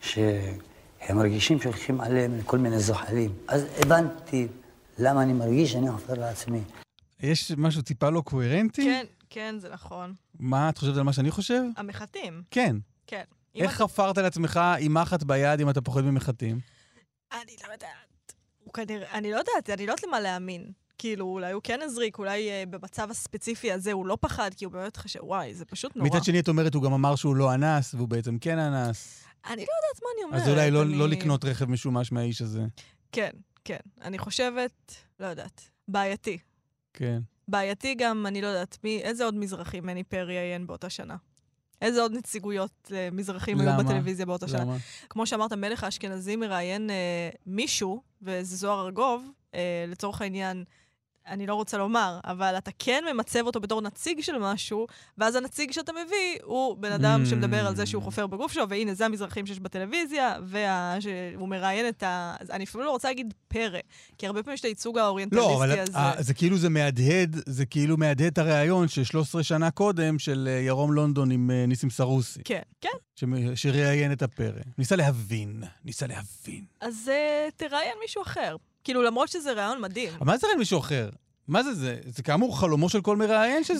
שהם 0.00 1.16
מרגישים 1.16 1.60
שהולכים 1.60 2.00
עליהם 2.00 2.42
כל 2.44 2.58
מיני 2.58 2.78
זוחלים. 2.78 3.30
אז 3.48 3.64
הבנתי 3.78 4.48
למה 4.98 5.22
אני 5.22 5.32
מרגיש 5.32 5.72
שאני 5.72 5.90
חופר 5.90 6.14
לעצמי. 6.14 6.60
יש 7.20 7.52
משהו 7.56 7.82
טיפה 7.82 8.10
לא 8.10 8.20
קוהרנטי? 8.20 8.84
כן, 8.84 9.04
כן, 9.30 9.54
זה 9.58 9.68
נכון. 9.68 10.14
מה 10.38 10.68
את 10.68 10.78
חושבת 10.78 10.96
על 10.96 11.02
מה 11.02 11.12
שאני 11.12 11.30
חושב? 11.30 11.62
המחטים, 11.76 12.42
כן. 12.50 12.76
כן. 13.06 13.24
אם 13.54 13.62
איך 13.62 13.72
חפרת 13.72 14.18
לעצמך 14.18 14.60
עם 14.78 14.94
מחט 14.94 15.22
ביד 15.22 15.60
אם 15.60 15.70
אתה 15.70 15.80
פוחד 15.80 16.00
ממחטים? 16.00 16.60
אני 17.32 17.56
לא 17.66 17.72
יודעת. 17.72 18.34
הוא 18.64 18.74
כנראה, 18.74 19.12
אני 19.12 19.32
לא 19.32 19.36
יודעת, 19.36 19.70
אני 19.70 19.86
לא 19.86 19.92
יודעת 19.92 20.06
למה 20.06 20.20
להאמין. 20.20 20.72
כאילו, 21.02 21.24
אולי 21.24 21.52
הוא 21.52 21.60
כן 21.64 21.80
הזריק, 21.82 22.18
אולי 22.18 22.50
אה, 22.50 22.64
במצב 22.70 23.10
הספציפי 23.10 23.72
הזה 23.72 23.92
הוא 23.92 24.06
לא 24.06 24.18
פחד, 24.20 24.50
כי 24.56 24.64
הוא 24.64 24.72
באמת 24.72 24.96
חשב, 24.96 25.20
וואי, 25.22 25.54
זה 25.54 25.64
פשוט 25.64 25.96
נורא. 25.96 26.08
מצד 26.08 26.24
שני, 26.24 26.40
את 26.40 26.48
אומרת, 26.48 26.74
הוא 26.74 26.82
גם 26.82 26.92
אמר 26.92 27.16
שהוא 27.16 27.36
לא 27.36 27.54
אנס, 27.54 27.94
והוא 27.94 28.08
בעצם 28.08 28.38
כן 28.38 28.58
אנס. 28.58 29.24
אני 29.46 29.56
לא 29.56 29.60
יודעת 29.60 30.02
מה 30.02 30.08
אני 30.16 30.24
אומרת. 30.24 30.42
אז 30.42 30.48
אולי 30.48 30.70
לא, 30.70 30.82
אני... 30.82 30.94
לא 30.94 31.08
לקנות 31.08 31.44
רכב 31.44 31.70
משומש 31.70 32.12
מהאיש 32.12 32.42
הזה. 32.42 32.62
כן, 33.12 33.30
כן. 33.64 33.78
אני 34.02 34.18
חושבת, 34.18 34.94
לא 35.20 35.26
יודעת, 35.26 35.70
בעייתי. 35.88 36.38
כן. 36.94 37.20
בעייתי 37.48 37.94
גם, 37.94 38.26
אני 38.26 38.42
לא 38.42 38.46
יודעת, 38.46 38.78
מי, 38.84 39.00
איזה 39.02 39.24
עוד 39.24 39.34
מזרחים 39.34 39.86
מני 39.86 40.04
פרי 40.04 40.36
ראיין 40.38 40.66
באותה 40.66 40.90
שנה? 40.90 41.16
איזה 41.82 42.02
עוד 42.02 42.12
נציגויות 42.12 42.92
אה, 42.94 43.08
מזרחים 43.12 43.60
היו 43.60 43.68
למה? 43.68 43.82
בטלוויזיה 43.82 44.26
באותה 44.26 44.48
שנה? 44.48 44.60
למה? 44.60 44.76
כמו 45.08 45.26
שאמרת, 45.26 45.52
מלך 45.52 45.84
האשכנזים 45.84 46.40
מראיין 46.40 46.90
אה, 46.90 47.30
מישהו, 47.46 48.02
וזה 48.22 48.56
זוהר 48.56 48.86
ארגוב, 48.86 49.30
אה, 49.54 49.84
לצורך 49.88 50.22
העניין, 50.22 50.64
אני 51.26 51.46
לא 51.46 51.54
רוצה 51.54 51.78
לומר, 51.78 52.20
אבל 52.24 52.54
אתה 52.58 52.70
כן 52.78 53.04
ממצב 53.14 53.46
אותו 53.46 53.60
בתור 53.60 53.80
נציג 53.82 54.20
של 54.20 54.38
משהו, 54.38 54.86
ואז 55.18 55.34
הנציג 55.36 55.70
שאתה 55.72 55.92
מביא 55.92 56.38
הוא 56.44 56.76
בן 56.76 56.92
אדם 56.92 57.22
Mm. 57.24 57.28
שמדבר 57.28 57.66
על 57.66 57.76
זה 57.76 57.86
שהוא 57.86 58.02
חופר 58.02 58.26
בגוף 58.26 58.52
שלו, 58.52 58.68
והנה, 58.68 58.94
זה 58.94 59.06
המזרחים 59.06 59.46
שיש 59.46 59.60
בטלוויזיה, 59.60 60.36
והוא 60.44 61.48
מראיין 61.48 61.88
את 61.88 62.02
ה... 62.02 62.34
אני 62.50 62.64
אפילו 62.64 62.84
לא 62.84 62.90
רוצה 62.90 63.08
להגיד 63.08 63.34
פרא, 63.48 63.78
כי 64.18 64.26
הרבה 64.26 64.42
פעמים 64.42 64.54
יש 64.54 64.60
את 64.60 64.64
הייצוג 64.64 64.98
האוריינטליסטי 64.98 65.48
לא, 65.48 65.56
אבל 65.56 65.78
הזה. 65.80 65.96
אה, 65.98 66.12
זה 66.22 66.34
כאילו 66.34 66.58
זה 66.58 66.68
מהדהד, 66.68 67.36
זה 67.46 67.66
כאילו 67.66 67.96
מהדהד 67.96 68.26
את 68.32 68.38
הריאיון 68.38 68.88
של 68.88 69.04
13 69.04 69.42
שנה 69.42 69.70
קודם 69.70 70.18
של 70.18 70.48
אה, 70.52 70.60
ירום 70.60 70.92
לונדון 70.92 71.30
עם 71.30 71.50
אה, 71.50 71.66
ניסים 71.66 71.90
סרוסי, 71.90 72.40
כן, 72.44 72.62
כן. 72.80 72.88
שמ- 73.16 73.56
שראיין 73.56 74.12
את 74.12 74.22
הפרא. 74.22 74.60
ניסה 74.78 74.96
להבין, 74.96 75.62
ניסה 75.84 76.06
להבין. 76.06 76.64
אז 76.80 77.10
uh, 77.10 77.50
תראיין 77.56 77.94
מישהו 78.02 78.22
אחר. 78.22 78.56
כאילו, 78.84 79.02
למרות 79.02 79.28
שזה 79.28 79.52
רעיון 79.52 79.80
מדהים. 79.80 80.12
אבל 80.18 80.26
מה 80.26 80.36
זה 80.38 80.46
ראיין 80.46 80.58
מישהו 80.58 80.78
אחר? 80.78 81.10
מה 81.48 81.62
זה 81.62 81.74
זה? 81.74 81.96
זה 82.06 82.22
כאמור 82.22 82.60
חלומו 82.60 82.88
של 82.88 83.00
כל 83.00 83.16
מראיין 83.16 83.64
של 83.64 83.74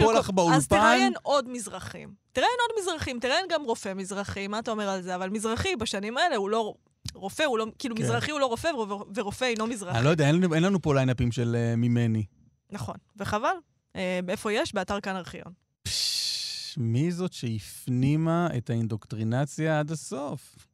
ייפול 0.00 0.18
לך 0.18 0.30
באולפן? 0.30 0.56
אז 0.56 0.66
תראיין 0.68 1.12
עוד 1.22 1.48
מזרחים. 1.48 2.14
תראיין 2.32 2.52
עוד 2.68 2.82
מזרחים, 2.82 3.20
תראיין 3.20 3.44
גם 3.50 3.62
רופא 3.64 3.92
מזרחי, 3.94 4.46
מה 4.48 4.58
אתה 4.58 4.70
אומר 4.70 4.88
על 4.88 5.02
זה? 5.02 5.14
אבל 5.14 5.30
מזרחי 5.30 5.76
בשנים 5.76 6.16
האלה 6.18 6.36
הוא 6.36 6.50
לא... 6.50 6.74
רופא 7.14 7.42
הוא 7.42 7.58
לא... 7.58 7.66
כאילו, 7.78 7.96
כן. 7.96 8.02
מזרחי 8.02 8.30
הוא 8.30 8.40
לא 8.40 8.46
רופא 8.46 8.68
ור- 8.68 9.04
ורופא 9.14 9.44
אינו 9.44 9.66
מזרחי. 9.66 9.96
אני 9.98 10.04
לא 10.04 10.10
יודע, 10.10 10.26
אין 10.26 10.34
לנו- 10.34 10.54
אין 10.54 10.62
לנו 10.62 10.82
פה 10.82 10.94
ליינאפים 10.94 11.32
של 11.32 11.56
אה, 11.58 11.76
ממני. 11.76 12.24
נכון, 12.70 12.94
וחבל. 13.16 13.54
אה, 13.96 14.20
איפה 14.28 14.52
יש? 14.52 14.74
באתר 14.74 15.00
כאן 15.00 15.16
ארכיון. 15.16 15.52
פש, 15.82 16.74
מי 16.78 17.12
זאת 17.12 17.32
שהפנימה 17.32 18.48
את 18.56 18.70
האינדוקטרינציה 18.70 19.78
עד 19.78 19.90
הסוף? 19.90 20.67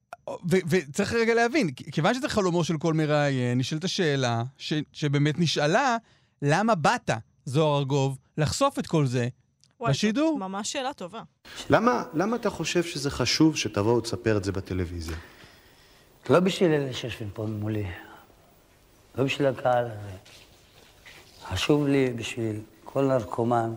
וצריך 0.49 1.13
רגע 1.13 1.35
להבין, 1.35 1.71
כיוון 1.71 2.15
שזה 2.15 2.29
חלומו 2.29 2.65
של 2.65 2.79
כל 2.79 2.95
מראיין, 2.95 3.59
נשאלת 3.59 3.85
השאלה, 3.85 4.43
ש- 4.59 4.73
שבאמת 4.93 5.39
נשאלה, 5.39 5.97
למה 6.43 6.75
באת, 6.75 7.11
זוהר 7.45 7.79
ארגוב, 7.79 8.19
לחשוף 8.39 8.79
את 8.79 8.87
כל 8.87 9.07
זה? 9.07 9.29
וואי, 9.81 9.91
בשידור? 9.93 10.31
זאת 10.33 10.49
ממש 10.49 10.73
שאלה 10.73 10.93
טובה. 10.93 11.23
למה, 11.71 12.05
למה 12.15 12.37
אתה 12.37 12.51
חושב 12.51 12.83
שזה 12.83 13.11
חשוב 13.11 13.57
שתבוא 13.57 13.93
ותספר 13.99 14.37
את 14.37 14.45
זה 14.45 14.53
בטלוויזיה? 14.53 15.17
לא 16.31 16.41
בשביל 16.41 16.71
אלה 16.71 16.93
שיושבים 16.95 17.31
פה 17.35 17.47
מולי, 17.47 17.85
לא 19.15 19.25
בשביל 19.25 19.49
הקהל 19.49 19.85
הזה. 19.85 20.17
חשוב 21.49 21.87
לי 21.87 22.13
בשביל 22.13 22.61
כל 22.85 23.05
נרקומן, 23.05 23.75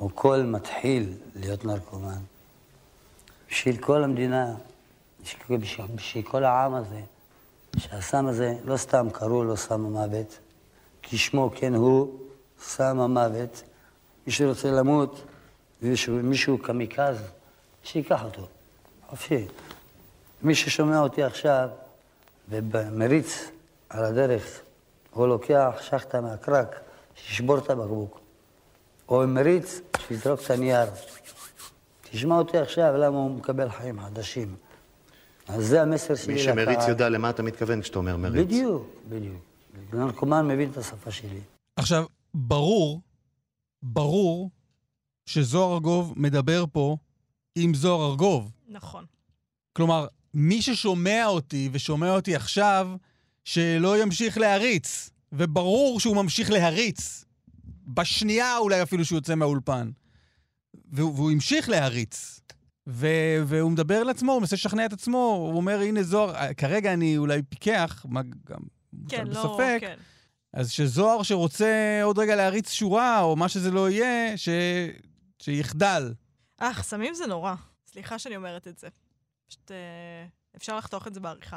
או 0.00 0.10
כל 0.14 0.42
מתחיל 0.42 1.12
להיות 1.36 1.64
נרקומן, 1.64 2.18
בשביל 3.50 3.76
כל 3.76 4.04
המדינה, 4.04 4.54
בשביל, 5.22 5.60
בשביל, 5.94 6.24
כל 6.24 6.44
העם 6.44 6.74
הזה, 6.74 7.00
שהסם 7.76 8.26
הזה, 8.26 8.54
לא 8.64 8.76
סתם 8.76 9.08
קראו 9.12 9.44
לו 9.44 9.56
סם 9.56 9.86
המוות, 9.86 10.38
כי 11.02 11.18
שמו 11.18 11.50
כן 11.54 11.74
הוא 11.74 12.20
סם 12.60 13.00
המוות. 13.00 13.62
מי 14.26 14.32
שרוצה 14.32 14.70
למות, 14.70 15.24
ומישהו 15.82 16.14
מישהו 16.14 16.58
קמיקז, 16.58 17.16
שייקח 17.82 18.24
אותו, 18.24 18.48
חופשי. 19.08 19.46
מי 20.42 20.54
ששומע 20.54 21.00
אותי 21.00 21.22
עכשיו 21.22 21.68
ומריץ 22.48 23.50
על 23.88 24.04
הדרך, 24.04 24.60
או 25.16 25.26
לוקח 25.26 25.78
שחטה 25.80 26.20
מהקרק, 26.20 26.80
שישבור 27.14 27.58
את 27.58 27.70
הבקבוק, 27.70 28.20
או 29.08 29.22
מריץ, 29.26 29.80
שיזרוק 29.98 30.40
את 30.44 30.50
הנייר. 30.50 30.86
תשמע 32.02 32.38
אותי 32.38 32.58
עכשיו, 32.58 32.96
למה 32.96 33.18
הוא 33.18 33.30
מקבל 33.30 33.70
חיים 33.70 34.00
חדשים. 34.00 34.54
אז 35.48 35.66
זה 35.66 35.82
המסר 35.82 36.14
שלי 36.14 36.34
מי. 36.34 36.40
שמריץ 36.42 36.88
יודע 36.88 37.08
למה 37.08 37.30
אתה 37.30 37.42
מתכוון 37.42 37.82
כשאתה 37.82 37.98
אומר 37.98 38.16
מריץ. 38.16 38.46
בדיוק, 38.46 38.86
בדיוק. 39.08 39.42
נרקומן 39.92 40.48
מבין 40.48 40.70
את 40.70 40.76
השפה 40.76 41.10
שלי. 41.10 41.40
עכשיו, 41.76 42.04
ברור, 42.34 43.00
ברור 43.82 44.50
שזוהר 45.26 45.74
ארגוב 45.74 46.14
מדבר 46.16 46.64
פה 46.72 46.96
עם 47.54 47.74
זוהר 47.74 48.10
ארגוב. 48.10 48.52
נכון. 48.68 49.04
כלומר, 49.72 50.06
מי 50.34 50.62
ששומע 50.62 51.26
אותי 51.26 51.68
ושומע 51.72 52.14
אותי 52.14 52.36
עכשיו, 52.36 52.88
שלא 53.44 54.02
ימשיך 54.02 54.38
להריץ. 54.38 55.10
וברור 55.32 56.00
שהוא 56.00 56.16
ממשיך 56.16 56.50
להריץ. 56.50 57.24
בשנייה 57.86 58.58
אולי 58.58 58.82
אפילו 58.82 59.04
שהוא 59.04 59.16
יוצא 59.16 59.34
מהאולפן. 59.34 59.90
והוא, 60.92 61.14
והוא 61.14 61.30
המשיך 61.30 61.68
להריץ. 61.68 62.40
ו, 62.86 63.06
והוא 63.46 63.70
מדבר 63.70 64.02
לעצמו, 64.02 64.32
הוא 64.32 64.40
מנסה 64.40 64.56
לשכנע 64.56 64.86
את 64.86 64.92
עצמו, 64.92 65.48
הוא 65.50 65.56
אומר, 65.56 65.80
הנה 65.80 66.02
זוהר, 66.02 66.54
כרגע 66.54 66.92
אני 66.92 67.16
אולי 67.16 67.42
פיקח, 67.42 68.06
מה 68.08 68.20
גם 68.22 68.60
כן, 69.08 69.26
לא... 69.26 69.32
בספק, 69.32 69.78
כן. 69.80 69.96
אז 70.52 70.70
שזוהר 70.70 71.22
שרוצה 71.22 72.00
עוד 72.02 72.18
רגע 72.18 72.36
להריץ 72.36 72.72
שורה, 72.72 73.20
או 73.20 73.36
מה 73.36 73.48
שזה 73.48 73.70
לא 73.70 73.90
יהיה, 73.90 74.36
ש... 74.36 74.48
שיחדל. 75.42 76.14
אה, 76.62 76.82
סמים 76.82 77.14
זה 77.14 77.26
נורא. 77.26 77.54
סליחה 77.86 78.18
שאני 78.18 78.36
אומרת 78.36 78.68
את 78.68 78.78
זה. 78.78 78.88
פשוט 79.48 79.70
אה, 79.70 80.26
אפשר 80.56 80.76
לחתוך 80.76 81.06
את 81.06 81.14
זה 81.14 81.20
בעריכה. 81.20 81.56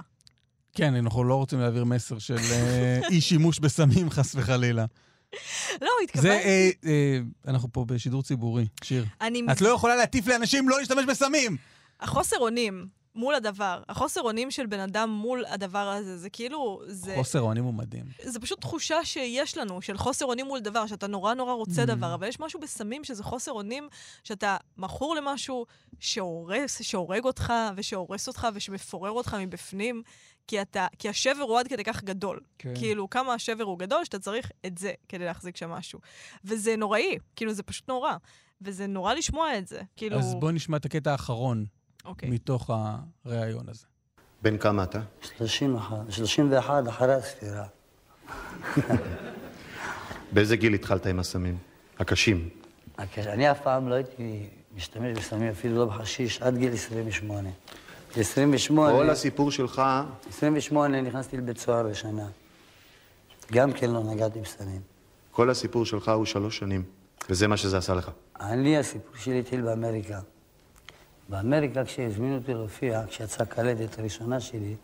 כן, 0.74 0.96
אנחנו 0.96 1.24
לא 1.24 1.36
רוצים 1.36 1.60
להעביר 1.60 1.86
מסר 1.86 2.20
של 2.20 2.38
אה, 2.52 3.00
אי 3.10 3.22
שימוש 3.22 3.60
בסמים, 3.60 4.10
חס 4.10 4.36
וחלילה. 4.36 4.86
לא, 5.82 5.88
זה, 5.88 6.04
התכוונתי... 6.04 6.44
אה, 6.46 6.70
אה, 6.86 7.20
אנחנו 7.48 7.70
פה 7.72 7.86
בשידור 7.88 8.24
ציבורי, 8.24 8.68
שיר. 8.84 9.06
אני... 9.22 9.42
את 9.52 9.62
לא 9.62 9.70
יכולה 9.70 9.96
להטיף 9.96 10.28
לאנשים 10.28 10.70
לא 10.70 10.80
להשתמש 10.80 11.06
בסמים! 11.06 11.58
החוסר 12.00 12.38
אונים 12.38 12.88
מול 13.16 13.36
הדבר, 13.36 13.84
החוסר 13.90 14.22
אונים 14.22 14.52
של 14.52 14.66
בן 14.66 14.80
אדם 14.80 15.10
מול 15.10 15.46
הדבר 15.48 15.88
הזה, 15.88 16.18
זה 16.18 16.30
כאילו... 16.30 16.82
זה... 16.88 17.14
חוסר 17.16 17.42
אונים 17.42 17.64
הוא 17.64 17.74
מדהים. 17.74 18.06
זה 18.24 18.40
פשוט 18.40 18.62
תחושה 18.62 19.06
שיש 19.06 19.58
לנו, 19.58 19.82
של 19.82 19.98
חוסר 19.98 20.26
אונים 20.26 20.46
מול 20.46 20.60
דבר, 20.60 20.88
שאתה 20.88 21.08
נורא 21.08 21.34
נורא 21.34 21.54
רוצה 21.54 21.84
Mm. 21.84 21.86
דבר, 21.86 22.14
אבל 22.14 22.28
יש 22.28 22.40
משהו 22.40 22.60
בסמים 22.60 23.04
שזה 23.04 23.24
חוסר 23.24 23.52
אונים, 23.52 23.88
שאתה 24.24 24.58
מכור 24.78 25.16
למשהו 25.16 25.66
שהורס, 26.00 26.82
שהורג 26.82 27.24
אותך, 27.24 27.54
ושהורס 27.76 28.28
אותך, 28.28 28.48
ושמפורר 28.54 29.12
אותך 29.12 29.38
מבפנים, 29.40 30.04
כי, 30.48 30.62
אתה, 30.62 30.88
כי 31.00 31.10
השבר 31.10 31.42
הוא 31.42 31.60
עד 31.60 31.68
כדי 31.68 31.84
כך 31.84 32.04
גדול. 32.04 32.40
כן. 32.58 32.74
כאילו, 32.76 33.10
כמה 33.10 33.34
השבר 33.34 33.64
הוא 33.64 33.80
גדול, 33.80 34.04
שאתה 34.06 34.20
צריך 34.20 34.52
את 34.66 34.78
זה 34.78 34.92
כדי 35.10 35.26
להחזיק 35.26 35.58
שם 35.58 35.70
משהו. 35.70 36.00
וזה 36.46 36.76
נוראי, 36.76 37.18
כאילו, 37.36 37.54
זה 37.54 37.64
פשוט 37.64 37.90
נורא. 37.90 38.14
וזה 38.62 38.88
נורא 38.88 39.14
לשמוע 39.14 39.58
את 39.58 39.68
זה. 39.68 39.82
כאילו... 39.96 40.20
אז 40.20 40.36
בואי 40.40 40.54
נשמע 40.54 40.78
את 40.78 40.86
הקטע 40.86 41.12
האחרון 41.12 41.66
אוקיי. 42.06 42.30
מתוך 42.30 42.70
הריאיון 43.26 43.70
הזה. 43.70 43.86
בן 44.42 44.58
כמה 44.58 44.84
אתה? 44.84 45.00
31, 45.22 45.98
31 46.10 46.84
אחרי 46.90 47.14
הספירה. 47.14 47.66
באיזה 50.34 50.56
גיל 50.58 50.74
התחלת 50.74 51.06
עם 51.06 51.20
הסמים? 51.20 51.58
הקשים. 52.00 52.50
הקש- 52.98 53.28
אני 53.28 53.52
אף 53.52 53.62
פעם 53.62 53.90
לא 53.90 53.96
הייתי 53.96 54.48
משתמש 54.76 55.18
בסמים, 55.18 55.50
אפילו 55.50 55.76
לא 55.76 55.86
בחשיש, 55.86 56.42
עד 56.42 56.58
גיל 56.58 56.74
28. 56.74 57.50
כל 58.16 58.22
28, 58.22 59.12
הסיפור 59.12 59.52
שלך, 59.52 59.82
28 60.30 61.02
נכנסתי 61.02 61.38
לבית 61.38 61.58
סוהר 61.58 61.84
לשנה. 61.84 62.28
גם 63.52 63.74
כן 63.74 63.92
לא 63.92 64.04
נגעתי 64.04 64.40
בסמים. 64.40 64.82
כל 65.32 65.50
הסיפור 65.50 65.86
שלך 65.86 66.10
הוא 66.10 66.26
שלוש 66.26 66.58
שנים. 66.58 66.84
וזה 67.30 67.48
מה 67.48 67.58
שזה 67.58 67.78
עשה 67.78 67.94
לך. 67.94 68.12
אני, 68.40 68.78
הסיפור 68.78 69.16
שלי 69.18 69.40
התחיל 69.40 69.62
באמריקה. 69.62 70.20
באמריקה, 71.30 71.86
כשהזמינו 71.86 72.36
אותי 72.36 72.54
להופיע, 72.54 73.02
כשיצאה 73.08 73.46
קלטת 73.46 74.00
הראשונה 74.00 74.40
שלי, 74.40 74.76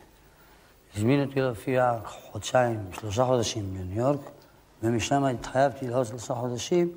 הזמינו 0.95 1.23
אותי 1.23 1.39
להופיע 1.39 1.93
חודשיים, 2.05 2.79
שלושה 2.99 3.25
חודשים 3.25 3.73
בניו 3.73 3.99
יורק, 3.99 4.19
ומשם 4.83 5.23
התחייבתי 5.23 5.87
לעוד 5.87 6.05
שלושה 6.05 6.33
חודשים 6.33 6.89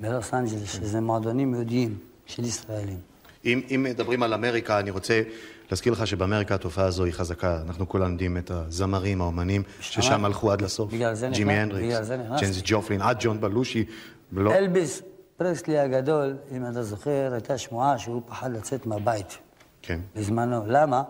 בלוס 0.00 0.34
אנג'לס, 0.34 0.72
שזה 0.72 1.00
מועדונים 1.00 1.54
יהודיים 1.54 1.98
של 2.26 2.44
ישראלים. 2.44 2.98
אם, 3.44 3.60
אם 3.74 3.82
מדברים 3.82 4.22
על 4.22 4.34
אמריקה, 4.34 4.78
אני 4.78 4.90
רוצה 4.90 5.22
להזכיר 5.70 5.92
לך 5.92 6.06
שבאמריקה 6.06 6.54
התופעה 6.54 6.84
הזו 6.84 7.04
היא 7.04 7.12
חזקה. 7.12 7.60
אנחנו 7.66 7.88
כולנו 7.88 8.12
יודעים 8.12 8.36
את 8.36 8.50
הזמרים, 8.50 9.20
האומנים, 9.20 9.62
ששם 9.80 10.24
הלכו 10.24 10.52
עד 10.52 10.60
לסוף. 10.60 10.90
ג'ימי 11.32 11.52
הנדריקס. 11.52 12.10
ג'נס 12.40 12.62
ג'ופלין, 12.64 13.02
עד 13.02 13.16
ג'ון 13.20 13.40
בלושי. 13.40 13.84
ולא... 14.32 14.54
אלביס 14.54 15.02
פרסלי 15.36 15.78
הגדול, 15.78 16.36
אם 16.56 16.66
אתה 16.66 16.82
זוכר, 16.82 17.30
הייתה 17.32 17.58
שמועה 17.58 17.98
שהוא 17.98 18.22
פחד 18.26 18.52
לצאת 18.52 18.86
מהבית 18.86 19.38
כן. 19.82 20.00
בזמנו. 20.16 20.62
למה? 20.66 21.02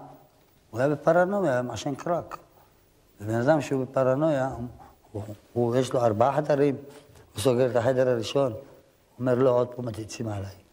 הוא 0.70 0.80
היה 0.80 0.88
בפרנויה, 0.88 1.52
היה 1.52 1.62
מעשן 1.62 1.94
קרק. 1.94 2.38
ובן 3.20 3.34
אדם 3.34 3.60
שהוא 3.60 3.84
בפרנויה, 3.84 4.50
הוא, 5.12 5.22
הוא, 5.52 5.76
יש 5.76 5.92
לו 5.92 6.00
ארבעה 6.00 6.36
חדרים, 6.36 6.76
הוא 7.34 7.40
סוגר 7.40 7.70
את 7.70 7.76
החדר 7.76 8.08
הראשון, 8.08 8.52
אומר, 9.18 9.34
לא, 9.34 9.50
עוד 9.50 9.68
פעם 9.68 9.90
תצאי 9.90 10.24
מעליי. 10.24 10.63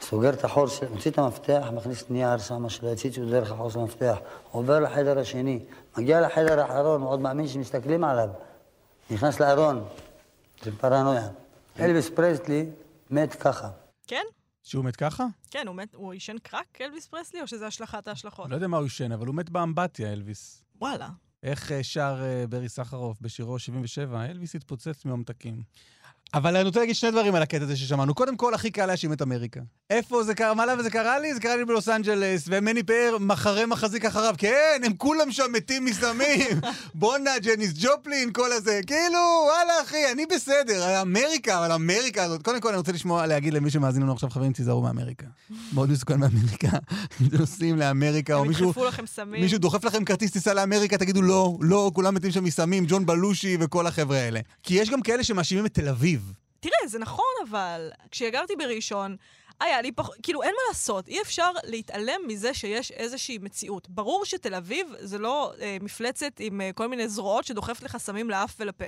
סוגר 0.00 0.30
את 0.30 0.44
החור, 0.44 0.66
של- 0.66 0.88
מוציא 0.88 1.10
את 1.10 1.18
המפתח, 1.18 1.66
מכניס 1.72 2.04
נייר, 2.10 2.38
שם 2.38 2.68
שלא 2.68 2.88
יציצו 2.88 3.26
דרך 3.30 3.50
החור 3.50 3.70
של 3.70 3.78
המפתח, 3.78 4.18
עובר 4.50 4.80
לחדר 4.80 5.18
השני, 5.18 5.58
מגיע 5.98 6.20
לחדר 6.20 6.60
האחרון, 6.60 7.02
הוא 7.02 7.10
עוד 7.10 7.20
מאמין 7.20 7.48
שמסתכלים 7.48 8.04
עליו, 8.04 8.28
נכנס 9.10 9.40
לארון, 9.40 9.84
זה 10.62 10.70
פרנויה. 10.78 11.28
אלוויס 11.80 12.10
פרסלי 12.14 12.66
מת 13.10 13.34
ככה. 13.34 13.70
כן? 14.06 14.22
שהוא 14.62 14.84
מת 14.84 14.96
ככה? 14.96 15.26
כן, 15.50 15.66
הוא 15.66 15.76
מת, 15.76 15.94
הוא 15.94 16.12
עישן 16.12 16.36
קרק, 16.42 16.80
אלוויס 16.80 17.06
פרסלי, 17.06 17.40
או 17.40 17.46
שזה 17.46 17.66
השלכת 17.66 18.08
ההשלכות? 18.08 18.50
לא 18.50 18.54
יודע 18.54 18.66
מה 18.66 18.76
הוא 18.76 18.84
עישן, 18.84 19.12
אבל 19.12 19.26
הוא 19.26 19.34
מת 19.34 19.50
באמבטיה, 19.50 20.12
אלוויס. 20.12 20.62
וואלה. 20.80 21.08
איך 21.42 21.72
אה, 21.72 21.82
שר 21.82 22.16
אה, 22.22 22.44
ברי 22.48 22.68
סחרוף 22.68 23.20
בשירו 23.20 23.58
77, 23.58 24.24
אלוויס 24.24 24.54
התפוצץ 24.54 25.04
ממתקים. 25.04 25.62
אבל 26.34 26.56
אני 26.56 26.64
רוצה 26.64 26.80
להגיד 26.80 26.94
שני 26.94 27.10
דברים 27.10 27.34
על 27.34 27.42
הקטע 27.42 27.64
הזה 27.64 27.76
ששמענו. 27.76 28.14
קודם 28.14 28.36
כל, 28.36 28.54
הכי 28.54 28.70
קל 28.70 28.86
להאשים 28.86 29.12
את 29.12 29.22
אמריקה. 29.22 29.60
איפה 29.90 30.22
זה 30.22 30.34
קרה? 30.34 30.54
מה 30.54 30.66
למה 30.66 30.82
זה 30.82 30.90
קרה 30.90 31.18
לי? 31.18 31.34
זה 31.34 31.40
קרה 31.40 31.56
לי 31.56 31.64
בלוס 31.64 31.88
אנג'לס, 31.88 32.44
ומני 32.46 32.82
פאר 32.82 33.16
מחרה 33.20 33.66
מחזיק 33.66 34.04
אחריו. 34.04 34.34
כן, 34.38 34.80
הם 34.84 34.92
כולם 34.96 35.32
שם 35.32 35.52
מתים 35.52 35.84
מסמים. 35.84 36.60
בואנה, 36.94 37.38
ג'ניס 37.38 37.72
ג'ופלין, 37.74 38.32
כל 38.32 38.52
הזה. 38.52 38.80
כאילו, 38.86 39.18
וואלה, 39.46 39.72
אחי, 39.82 40.12
אני 40.12 40.26
בסדר. 40.26 41.02
אמריקה, 41.02 41.58
אבל 41.58 41.72
אמריקה 41.72 42.22
הזאת. 42.22 42.42
קודם 42.42 42.60
כל, 42.60 42.68
אני 42.68 42.76
רוצה 42.76 42.92
לשמוע, 42.92 43.26
להגיד 43.26 43.54
למי 43.54 43.70
שמאזין 43.70 44.02
לנו 44.02 44.12
עכשיו, 44.12 44.30
חברים, 44.30 44.52
תיזהרו 44.52 44.82
מאמריקה. 44.82 45.26
מאוד 45.74 45.90
מסוכן 45.90 46.20
מאמריקה. 46.20 46.68
אם 47.20 47.26
אתם 47.26 47.36
נוסעים 47.36 47.76
לאמריקה, 47.76 48.34
או 48.34 48.40
הם 48.40 48.48
מישהו... 48.48 48.66
ידחפו 48.66 48.84
לכם 48.84 49.06
סמים. 49.06 49.42
מישהו 49.42 49.58
דוחף 49.58 49.84
לכם 49.84 50.04
כרטיס 50.04 50.30
טיסה 50.30 50.54
לאמריקה, 50.54 50.98
תגידו 50.98 51.22
לא, 51.22 51.56
לא, 51.60 51.90
כולם 51.94 52.14
מתים 52.14 52.30
שם 52.30 52.44
מסמים, 52.44 52.84
ג'ון 52.88 53.06
בלושי 53.06 53.56
וכל 53.60 53.86
החבר'ה 53.86 54.16
האלה. 54.16 54.40
כי 54.62 54.74
יש 54.74 54.90
גם 54.90 55.02
כאלה 55.02 55.24
שמאשימים 55.24 55.66
את 55.66 55.74
תל 55.74 55.88
אביב. 55.88 56.19
תראה, 56.60 56.86
זה 56.86 56.98
נכון, 56.98 57.24
אבל 57.48 57.90
כשגרתי 58.10 58.56
בראשון, 58.56 59.16
היה 59.60 59.82
לי 59.82 59.92
פחות, 59.92 60.16
כאילו, 60.22 60.42
אין 60.42 60.50
מה 60.50 60.62
לעשות, 60.68 61.08
אי 61.08 61.22
אפשר 61.22 61.50
להתעלם 61.64 62.20
מזה 62.28 62.54
שיש 62.54 62.90
איזושהי 62.90 63.38
מציאות. 63.38 63.88
ברור 63.88 64.24
שתל 64.24 64.54
אביב 64.54 64.86
זה 65.00 65.18
לא 65.18 65.52
אה, 65.60 65.76
מפלצת 65.80 66.32
עם 66.38 66.60
אה, 66.60 66.70
כל 66.72 66.86
מיני 66.86 67.08
זרועות 67.08 67.44
שדוחפת 67.44 67.82
לך 67.82 67.96
סמים 67.96 68.30
לאף 68.30 68.56
ולפה. 68.60 68.84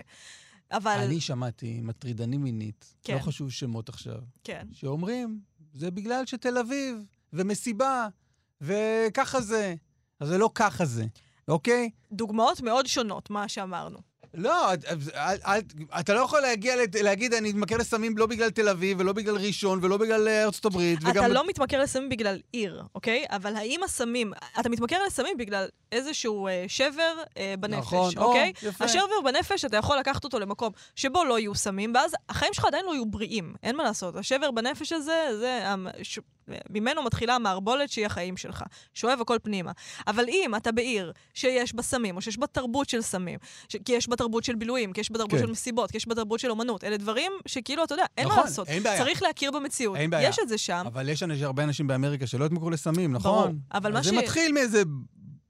אבל... 0.73 0.99
אני 1.05 1.21
שמעתי 1.21 1.81
מטרידנים 1.83 2.43
מינית, 2.43 2.95
כן. 3.05 3.15
לא 3.15 3.19
חשוב 3.19 3.51
שמות 3.51 3.89
עכשיו, 3.89 4.19
כן. 4.45 4.67
שאומרים, 4.73 5.41
זה 5.75 5.91
בגלל 5.91 6.27
שתל 6.27 6.59
אביב, 6.59 6.97
ומסיבה, 7.33 8.09
וככה 8.61 9.41
זה. 9.41 9.75
אז 10.21 10.29
זה 10.29 10.39
לא 10.39 10.51
ככה 10.55 10.85
זה, 10.85 11.05
אוקיי? 11.49 11.91
דוגמאות 12.13 12.61
מאוד 12.61 12.87
שונות, 12.87 13.31
מה 13.31 13.49
שאמרנו. 13.49 13.99
לא, 14.35 14.73
אתה 16.01 16.15
לא 16.15 16.21
יכול 16.21 16.41
להגיע, 16.41 16.75
להגיד, 17.03 17.35
אני 17.35 17.49
מתמכר 17.49 17.77
לסמים 17.77 18.19
לא 18.19 18.27
בגלל 18.27 18.51
תל 18.51 18.69
אביב, 18.69 19.01
ולא 19.01 19.13
בגלל 19.13 19.37
ראשון, 19.37 19.79
ולא 19.83 19.97
בגלל 19.97 20.29
אה, 20.29 20.45
ארצות 20.45 20.65
הברית, 20.65 20.99
אתה 21.11 21.29
לא 21.29 21.47
מתמכר 21.47 21.81
לסמים 21.81 22.09
בגלל 22.09 22.39
עיר, 22.53 22.83
אוקיי? 22.95 23.25
אבל 23.31 23.57
האם 23.57 23.83
הסמים... 23.83 24.33
אתה 24.61 24.69
מתמכר 24.69 24.97
לסמים 25.07 25.37
בגלל 25.37 25.67
איזשהו 25.93 26.47
אה, 26.47 26.65
שבר 26.69 27.15
אה, 27.37 27.55
בנפש, 27.61 27.79
נכון, 27.79 28.13
או, 28.17 28.23
אוקיי? 28.23 28.53
יפה. 28.63 28.85
השבר 28.85 29.21
בנפש, 29.25 29.65
אתה 29.65 29.77
יכול 29.77 29.99
לקחת 29.99 30.25
אותו 30.25 30.39
למקום 30.39 30.73
שבו 30.97 31.25
לא 31.25 31.39
יהיו 31.39 31.55
סמים, 31.55 31.93
ואז 31.95 32.13
החיים 32.29 32.55
שלך 32.55 32.65
עדיין 32.65 32.85
לא 32.85 32.93
יהיו 32.93 33.07
בריאים, 33.07 33.55
אין 33.63 33.77
מה 33.77 33.83
לעשות. 33.83 34.17
השבר 34.17 34.51
בנפש 34.51 34.93
הזה, 34.93 35.27
זה... 35.39 35.65
ש... 36.51 36.55
ממנו 36.71 37.03
מתחילה 37.03 37.35
המערבולת 37.35 37.91
שהיא 37.91 38.07
החיים 38.07 38.37
שלך. 38.37 38.63
שואב 38.95 39.19
הכל 39.21 39.37
פנימה. 39.43 39.73
אבל 40.07 40.25
אם 40.29 40.55
אתה 40.57 40.73
בעיר 40.73 41.13
שיש 41.35 41.75
בה 41.75 41.83
סמים, 41.83 42.17
או 42.17 42.21
שיש 42.21 42.39
בה 42.39 42.47
תרבות 42.47 42.89
של 42.89 43.03
סמים, 43.03 43.39
ש... 43.69 43.77
כי 43.85 43.93
יש 43.93 44.09
בה 44.09 44.17
תרבות 44.17 44.45
של 44.45 44.55
בילויים, 44.55 44.93
כי 44.93 45.01
יש 45.01 45.11
בה 45.11 45.19
תרבות 45.19 45.39
כן. 45.41 45.47
של 45.47 45.51
מסיבות, 45.51 45.91
כי 45.91 45.97
יש 45.97 46.09
בה 46.09 46.15
תרבות 46.15 46.41
של 46.41 46.51
אומנות, 46.51 46.85
אלה 46.85 46.97
דברים 46.97 47.33
שכאילו, 47.47 47.85
אתה 47.85 47.95
יודע, 47.95 48.05
אין 48.19 48.27
נכון, 48.27 48.39
מה 48.39 48.45
לעשות. 48.45 48.69
אין 48.69 48.83
בעיה. 48.83 48.99
צריך 49.05 49.23
להכיר 49.23 49.51
במציאות. 49.51 49.97
אין 49.97 50.11
בעיה. 50.11 50.29
יש 50.29 50.39
את 50.43 50.49
זה 50.49 50.59
שם. 50.59 50.85
אבל 50.87 51.09
יש 51.09 51.23
אנשים- 51.23 51.45
הרבה 51.45 51.65
אנשים 51.65 51.87
באמריקה 51.87 52.27
שלא 52.27 52.45
התמכרו 52.47 52.71
לסמים, 52.71 53.13
נכון? 53.13 53.33
ברור, 53.43 53.55
אבל 53.75 53.93
מה 53.93 53.99
אז 53.99 54.05
זה 54.05 54.11
ש- 54.11 54.15
מתחיל 54.15 54.53
מאיזה 54.53 54.83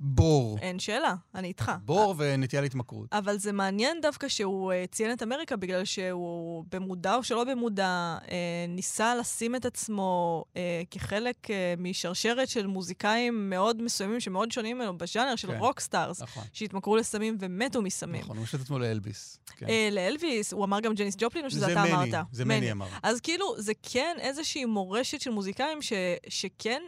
בור. 0.04 0.58
אין 0.58 0.78
שאלה, 0.78 1.14
אני 1.34 1.48
איתך. 1.48 1.72
בור 1.84 2.14
ונטייה 2.18 2.62
להתמכרות. 2.62 3.08
אבל 3.12 3.38
זה 3.38 3.52
מעניין 3.52 4.00
דווקא 4.02 4.28
שהוא 4.28 4.72
uh, 4.72 4.90
ציין 4.90 5.12
את 5.12 5.22
אמריקה, 5.22 5.56
בגלל 5.56 5.84
שהוא 5.84 6.64
במודע 6.72 7.14
או 7.14 7.22
שלא 7.22 7.44
במודע 7.44 8.18
uh, 8.20 8.28
ניסה 8.68 9.14
לשים 9.14 9.56
את 9.56 9.64
עצמו 9.64 10.44
uh, 10.48 10.56
כחלק 10.90 11.46
מהשרשרת 11.78 12.48
של 12.48 12.66
מוזיקאים 12.66 13.50
מאוד 13.50 13.82
מסוימים, 13.82 14.20
שמאוד 14.20 14.52
שונים 14.52 14.78
ממנו 14.78 14.98
בז'אנר 14.98 15.36
של 15.36 15.48
כן. 15.48 15.58
רוקסטארס, 15.58 16.22
נכון. 16.22 16.44
שהתמכרו 16.52 16.96
לסמים 16.96 17.36
ומתו 17.40 17.82
מסמים. 17.82 18.20
נכון, 18.20 18.36
הוא 18.36 18.46
את 18.54 18.60
עצמו 18.60 18.78
לאלביס. 18.78 19.38
כן. 19.56 19.68
אה, 19.68 19.88
לאלוויס, 19.92 20.52
הוא 20.52 20.64
אמר 20.64 20.80
גם 20.80 20.94
ג'ניס 20.94 21.16
ג'ופלין, 21.18 21.44
או 21.44 21.50
שזה 21.50 21.60
זה 21.60 21.72
אתה 21.72 21.82
מני, 21.82 21.92
אמרת? 21.92 22.26
זה 22.32 22.44
מני 22.44 22.72
אמר. 22.72 22.86
אז 23.02 23.20
כאילו, 23.20 23.54
זה 23.58 23.72
כן 23.82 24.16
איזושהי 24.20 24.64
מורשת 24.64 25.20
של 25.20 25.30
מוזיקאים 25.30 25.82
ש, 25.82 25.92
שכן, 26.28 26.82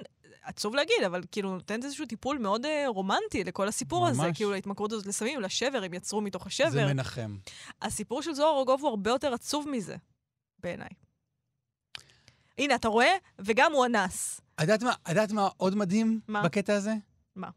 עצוב 0.44 0.74
להגיד, 0.74 0.96
אבל 1.06 1.22
כאילו 1.32 1.54
נותנת 1.54 1.84
איזשהו 1.84 2.06
טיפול 2.06 2.38
מאוד 2.38 2.66
אה, 2.66 2.84
רומנטי 2.88 3.44
לכל 3.44 3.68
הסיפור 3.68 4.06
הזה, 4.06 4.22
ממש. 4.22 4.36
כאילו 4.36 4.50
להתמכרות 4.50 4.92
הזאת 4.92 5.06
לסמים, 5.06 5.40
לשבר, 5.40 5.82
הם 5.84 5.94
יצרו 5.94 6.20
מתוך 6.20 6.46
השבר. 6.46 6.70
זה 6.70 6.86
מנחם. 6.86 7.36
הסיפור 7.82 8.22
של 8.22 8.34
זוהר 8.34 8.58
ארגוב 8.58 8.80
הוא 8.80 8.90
הרבה 8.90 9.10
יותר 9.10 9.34
עצוב 9.34 9.68
מזה, 9.68 9.96
בעיניי. 10.58 10.88
הנה, 12.58 12.74
אתה 12.74 12.88
רואה? 12.88 13.16
וגם 13.38 13.72
הוא 13.72 13.86
אנס. 13.86 14.40
את 14.54 14.60
יודעת 14.60 14.82
מה, 14.82 15.42
מה 15.42 15.48
עוד 15.56 15.74
מדהים 15.74 16.20
מה? 16.28 16.42
בקטע 16.42 16.74
הזה? 16.74 16.94
מה? 17.36 17.48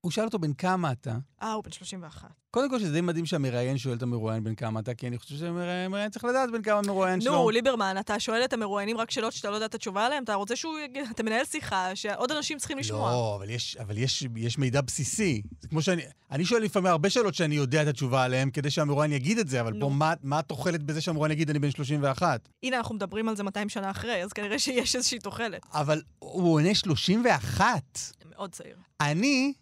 הוא 0.00 0.12
שאל 0.12 0.24
אותו 0.24 0.38
בן 0.38 0.52
כמה 0.52 0.92
אתה. 0.92 1.16
אה, 1.42 1.52
הוא 1.52 1.64
בן 1.64 1.72
31. 1.72 2.28
קודם 2.50 2.70
כל 2.70 2.78
שזה 2.78 2.92
די 2.92 3.00
מדהים 3.00 3.26
שהמראיין 3.26 3.78
שואל 3.78 3.96
את 3.96 4.02
המרואיין 4.02 4.44
בן 4.44 4.54
כמה 4.54 4.80
אתה, 4.80 4.94
כי 4.94 5.08
אני 5.08 5.18
חושב 5.18 5.36
שהמראיין 5.36 6.10
צריך 6.10 6.24
לדעת 6.24 6.50
בן 6.50 6.62
כמה 6.62 6.78
המרואיין 6.78 7.20
שלו. 7.20 7.32
נו, 7.32 7.50
ליברמן, 7.50 7.96
אתה 8.00 8.20
שואל 8.20 8.44
את 8.44 8.52
המרואיינים 8.52 8.98
רק 8.98 9.10
שאלות 9.10 9.32
שאתה 9.32 9.50
לא 9.50 9.54
יודע 9.54 9.66
את 9.66 9.74
התשובה 9.74 10.06
עליהן? 10.06 10.24
אתה 10.24 10.34
רוצה 10.34 10.56
שהוא 10.56 10.78
יגיד, 10.78 11.04
אתה 11.10 11.22
מנהל 11.22 11.44
שיחה 11.44 11.96
שעוד 11.96 12.32
אנשים 12.32 12.58
צריכים 12.58 12.78
לשמוע. 12.78 13.10
לא, 13.10 13.36
אבל 13.36 13.50
יש, 13.50 13.76
אבל 13.76 13.98
יש, 13.98 14.26
יש 14.36 14.58
מידע 14.58 14.80
בסיסי. 14.80 15.42
זה 15.60 15.68
כמו 15.68 15.82
שאני... 15.82 16.02
אני 16.30 16.44
שואל 16.44 16.62
לפעמים 16.62 16.86
הרבה 16.86 17.10
שאלות 17.10 17.34
שאני 17.34 17.54
יודע 17.54 17.82
את 17.82 17.88
התשובה 17.88 18.24
עליהן, 18.24 18.50
כדי 18.50 18.70
שהמרואיין 18.70 19.12
יגיד 19.12 19.38
את 19.38 19.48
זה, 19.48 19.60
אבל 19.60 19.72
נו. 19.72 19.80
פה 19.80 19.94
מה, 19.94 20.14
מה 20.22 20.38
התוחלת 20.38 20.82
בזה 20.82 21.00
שהמרואיין 21.00 21.32
יגיד 21.32 21.50
אני 21.50 21.58
בן 21.58 21.70
31? 21.70 22.48
הנה, 22.62 22.76
אנחנו 22.76 22.94
מדברים 22.94 23.28
על 23.28 23.36
זה 23.36 23.42
200 23.42 23.68
שנה 23.68 23.90
אחרי, 23.90 24.24
אז 24.24 24.32
כנראה 24.32 24.58
שיש 24.58 24.96
איזושהי 24.96 25.18
תוחלת. 25.18 25.66
אבל 25.72 26.02
הוא 26.18 26.54
עונה 26.54 26.74
31. 26.74 27.98
מאוד 28.30 28.52
צעיר. 28.52 28.76
אני 29.00 29.52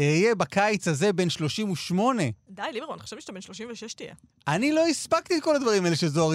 אהיה 0.00 0.34
בקיץ 0.34 0.88
הזה 0.88 1.12
בן 1.12 1.30
38. 1.30 2.22
די, 2.50 2.62
ליברמן, 2.72 2.98
חשבתי 2.98 3.20
שאתה 3.22 3.32
בן 3.32 3.40
36 3.40 3.94
תהיה. 3.94 4.14
אני 4.48 4.72
לא 4.72 4.86
הספקתי 4.86 5.36
את 5.36 5.42
כל 5.42 5.56
הדברים 5.56 5.84
האלה 5.84 5.96
שזוהר 5.96 6.32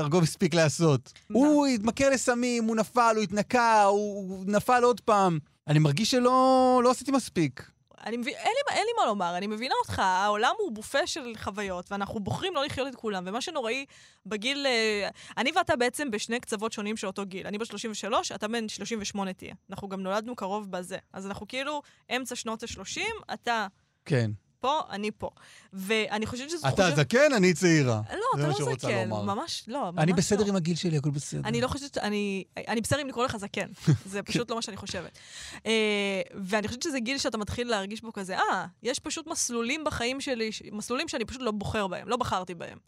ארגוב 0.00 0.22
הספיק 0.22 0.54
לעשות. 0.54 1.12
הוא 1.32 1.66
התמכר 1.66 2.10
לסמים, 2.10 2.64
הוא 2.64 2.76
נפל, 2.76 3.12
הוא 3.16 3.22
התנקה, 3.22 3.82
הוא 3.82 4.44
נפל 4.46 4.82
עוד 4.84 5.00
פעם. 5.00 5.38
אני 5.68 5.78
מרגיש 5.78 6.10
שלא 6.10 6.80
לא 6.84 6.90
עשיתי 6.90 7.12
מספיק. 7.12 7.70
אני 8.06 8.16
מבין, 8.16 8.34
אין 8.34 8.52
לי, 8.52 8.76
אין 8.76 8.86
לי 8.86 8.92
מה 9.00 9.06
לומר, 9.06 9.36
אני 9.36 9.46
מבינה 9.46 9.74
אותך, 9.82 9.98
העולם 9.98 10.54
הוא 10.58 10.72
בופה 10.72 11.06
של 11.06 11.32
חוויות, 11.36 11.92
ואנחנו 11.92 12.20
בוחרים 12.20 12.54
לא 12.54 12.64
לחיות 12.64 12.88
את 12.88 12.94
כולם, 12.94 13.24
ומה 13.26 13.40
שנוראי 13.40 13.86
בגיל... 14.26 14.66
אה, 14.66 15.08
אני 15.36 15.50
ואתה 15.56 15.76
בעצם 15.76 16.10
בשני 16.10 16.40
קצוות 16.40 16.72
שונים 16.72 16.96
של 16.96 17.06
אותו 17.06 17.26
גיל. 17.26 17.46
אני 17.46 17.58
בת 17.58 17.66
33, 17.66 18.32
אתה 18.32 18.48
בן 18.48 18.68
38 18.68 19.32
תהיה. 19.32 19.54
אנחנו 19.70 19.88
גם 19.88 20.02
נולדנו 20.02 20.36
קרוב 20.36 20.70
בזה. 20.70 20.98
אז 21.12 21.26
אנחנו 21.26 21.48
כאילו 21.48 21.82
אמצע 22.16 22.36
שנות 22.36 22.62
ה-30, 22.62 23.00
אתה 23.34 23.66
כן. 24.04 24.30
פה, 24.60 24.80
אני 24.90 25.10
פה. 25.10 25.30
ואני 25.72 26.26
חושבת 26.26 26.50
שזו 26.50 26.68
אתה 26.68 26.90
זקן, 26.96 27.32
אני 27.36 27.54
צעירה. 27.54 28.00
לא, 28.10 28.18
אתה 28.34 28.48
לא 28.48 28.74
זקן, 28.74 29.08
לומר. 29.08 29.34
ממש 29.34 29.64
לא, 29.68 29.92
ממש 29.92 30.02
אני 30.02 30.10
לא. 30.10 30.16
בסדר 30.16 30.46
עם 30.46 30.56
הגיל 30.56 30.76
שלי, 30.76 30.96
הכל 30.96 31.10
בסדר. 31.10 31.40
אני 31.44 31.60
לא 31.60 31.68
חושבת, 31.68 31.98
אני, 31.98 32.44
אני 32.68 32.80
בסדר 32.80 33.02
אם 33.02 33.08
לקרוא 33.08 33.24
לך 33.24 33.36
זקן, 33.36 33.68
זה 34.06 34.22
פשוט 34.28 34.50
לא 34.50 34.56
מה 34.56 34.62
שאני 34.62 34.76
חושבת. 34.76 35.18
אה, 35.66 36.20
ואני 36.34 36.68
חושבת 36.68 36.82
שזה 36.82 37.00
גיל 37.00 37.18
שאתה 37.18 37.38
מתחיל 37.38 37.68
להרגיש 37.68 38.02
בו 38.02 38.12
כזה, 38.12 38.38
אה, 38.38 38.66
יש 38.82 38.98
פשוט 38.98 39.26
מסלולים 39.26 39.84
בחיים 39.84 40.20
שלי, 40.20 40.50
מסלולים 40.72 41.08
שאני 41.08 41.24
פשוט 41.24 41.42
לא 41.42 41.50
בוחר 41.50 41.86
בהם, 41.86 42.08
לא 42.08 42.16
בחרתי 42.16 42.54
בהם. 42.54 42.78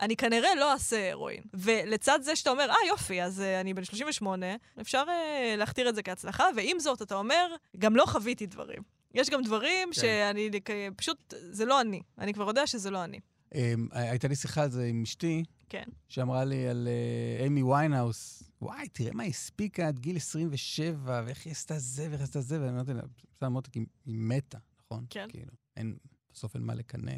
אני 0.00 0.16
כנראה 0.16 0.54
לא 0.54 0.72
אעשה 0.72 1.10
הרואין. 1.10 1.42
ולצד 1.54 2.18
זה 2.22 2.36
שאתה 2.36 2.50
אומר, 2.50 2.70
אה, 2.70 2.76
יופי, 2.88 3.22
אז 3.22 3.40
אה, 3.40 3.60
אני 3.60 3.74
בן 3.74 3.84
38, 3.84 4.46
אפשר 4.80 5.04
אה, 5.06 5.56
להכתיר 5.56 5.88
את 5.88 5.94
זה 5.94 6.02
כהצלחה, 6.02 6.44
ועם 6.56 6.78
זאת, 6.78 7.02
אתה 7.02 7.14
אומר, 7.14 7.54
גם 7.78 7.96
לא 7.96 8.04
חוויתי 8.06 8.46
דברים. 8.46 8.82
יש 9.14 9.30
גם 9.30 9.42
דברים 9.42 9.88
כן. 9.88 10.00
שאני, 10.00 10.50
פשוט, 10.96 11.34
זה 11.50 11.64
לא 11.64 11.80
אני. 11.80 12.02
אני 12.18 12.34
כבר 12.34 12.48
יודע 12.48 12.66
שזה 12.66 12.90
לא 12.90 13.04
אני. 13.04 13.20
אמ, 13.54 13.88
הייתה 13.90 14.28
לי 14.28 14.36
שיחה 14.36 14.62
על 14.62 14.70
זה 14.70 14.84
עם 14.84 15.02
אשתי, 15.02 15.44
כן. 15.68 15.84
שאמרה 16.08 16.44
לי 16.44 16.68
על 16.68 16.88
אה, 16.88 17.46
אמי 17.46 17.62
ויינהאוס. 17.62 18.42
וואי, 18.62 18.88
תראה 18.88 19.12
מה 19.12 19.22
היא 19.22 19.30
הספיקה 19.30 19.88
עד 19.88 19.98
גיל 19.98 20.16
27, 20.16 21.22
ואיך 21.26 21.44
היא 21.46 21.50
עשתה 21.50 21.78
זה, 21.78 22.02
ואיך 22.02 22.20
היא 22.20 22.24
עשתה 22.24 22.40
זה, 22.40 22.60
ואני 22.60 22.70
אמרתי 22.70 22.94
לה, 22.94 23.02
בסדר, 23.36 23.60
כי 23.72 23.78
היא 24.06 24.16
מתה, 24.16 24.58
נכון? 24.84 25.06
כן. 25.10 25.26
כאילו, 25.28 25.52
אין, 25.76 25.96
בסוף 26.32 26.54
אין 26.54 26.62
מה 26.62 26.74
לקנא. 26.74 27.12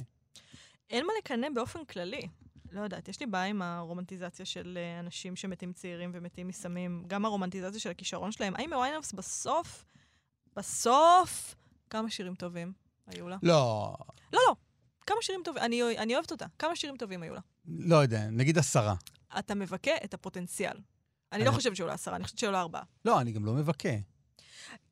אין 0.91 1.07
מה 1.07 1.13
לקנא 1.19 1.47
באופן 1.55 1.85
כללי. 1.85 2.23
לא 2.73 2.81
יודעת, 2.81 3.09
יש 3.09 3.21
לי 3.21 3.27
בעיה 3.27 3.45
עם 3.45 3.63
הרומנטיזציה 3.63 4.45
של 4.45 4.79
אה, 4.81 5.01
אנשים 5.01 5.37
שמתים 5.37 5.73
צעירים 5.73 6.11
ומתים 6.15 6.49
מסמים. 6.49 7.05
גם 7.07 7.25
הרומנטיזציה 7.25 7.81
של 7.81 7.91
הכישרון 7.91 8.33
שלהם. 8.33 8.55
האם 8.57 8.71
ויינהאוס 8.73 9.13
בסוף, 9.13 9.85
בסוף, 10.57 11.55
כמה 11.95 12.11
שירים 12.11 12.35
טובים 12.35 12.73
היו 13.07 13.29
לה? 13.29 13.37
לא, 13.43 13.95
לא, 14.33 14.41
לא, 14.49 14.55
כמה 15.07 15.17
שירים 15.21 15.41
טובים, 15.45 15.63
אני, 15.63 15.99
אני 15.99 16.15
אוהבת 16.15 16.31
אותה. 16.31 16.47
כמה 16.59 16.77
שירים 16.77 16.97
טובים 16.97 17.23
היו 17.23 17.35
לה? 17.35 17.41
לא 17.69 17.97
יודע, 17.97 18.27
נגיד 18.31 18.59
עשרה. 18.59 18.95
אתה 19.39 19.55
מבכה 19.55 19.91
את 20.05 20.15
הפוטנציאל. 20.15 20.73
אני 20.73 20.83
אני- 21.33 21.45
לא 21.45 21.51
חושבת 21.51 21.77
שהיו 21.77 21.87
לה 21.87 21.95
עשרה, 21.95 22.17
אני 22.17 22.25
חושבת 22.25 22.39
שהיו 22.39 22.51
לה 22.53 22.61
ארבעה. 22.61 22.83
לא, 23.05 23.21
אני 23.21 23.33
גם 23.33 23.45
לא 23.45 23.53
מבכה. 23.53 23.89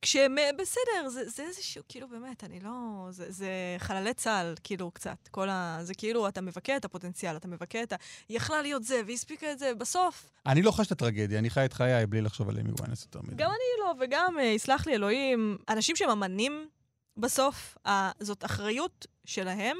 כשהם, 0.02 0.38
אה, 0.38 0.50
בסדר, 0.58 1.08
זה, 1.08 1.28
זה 1.28 1.42
איזשהו, 1.42 1.82
כאילו, 1.88 2.08
באמת, 2.08 2.44
אני 2.44 2.60
לא... 2.60 2.70
זה, 3.10 3.30
זה 3.32 3.50
חללי 3.78 4.14
צה"ל, 4.14 4.54
כאילו, 4.64 4.90
קצת. 4.90 5.28
כל 5.30 5.48
ה... 5.48 5.78
זה 5.82 5.94
כאילו, 5.94 6.28
אתה 6.28 6.40
מבכה 6.40 6.76
את 6.76 6.84
הפוטנציאל, 6.84 7.36
אתה 7.36 7.48
מבכה 7.48 7.82
את 7.82 7.92
ה... 7.92 7.96
היא 8.28 8.36
יכלה 8.36 8.62
להיות 8.62 8.84
זה, 8.84 9.00
והיא 9.04 9.14
הספיקה 9.14 9.52
את 9.52 9.58
זה, 9.58 9.74
בסוף. 9.74 10.30
אני 10.46 10.62
לא 10.62 10.70
חש 10.70 10.86
את 10.86 10.92
הטרגדיה, 10.92 11.38
אני 11.38 11.50
חי 11.50 11.64
את 11.64 11.72
חיי 11.72 12.06
בלי 12.06 12.20
לחשוב 12.20 12.48
על 12.48 12.58
אמי 12.58 12.70
ויינהאוס 12.78 13.02
יותר 13.02 13.20
מדי. 13.22 13.34
גם 13.36 13.50
אני 13.50 13.80
לא, 13.84 13.94
וגם, 14.04 14.38
אה, 14.38 14.44
יסלח 14.44 14.86
לי 14.86 14.94
אלוהים, 14.94 15.58
אנשים 15.68 15.96
שהם 15.96 16.10
אמנים, 16.10 16.68
בסוף, 17.16 17.76
ה... 17.86 18.10
זאת 18.20 18.44
אחריות 18.44 19.06
שלהם 19.24 19.76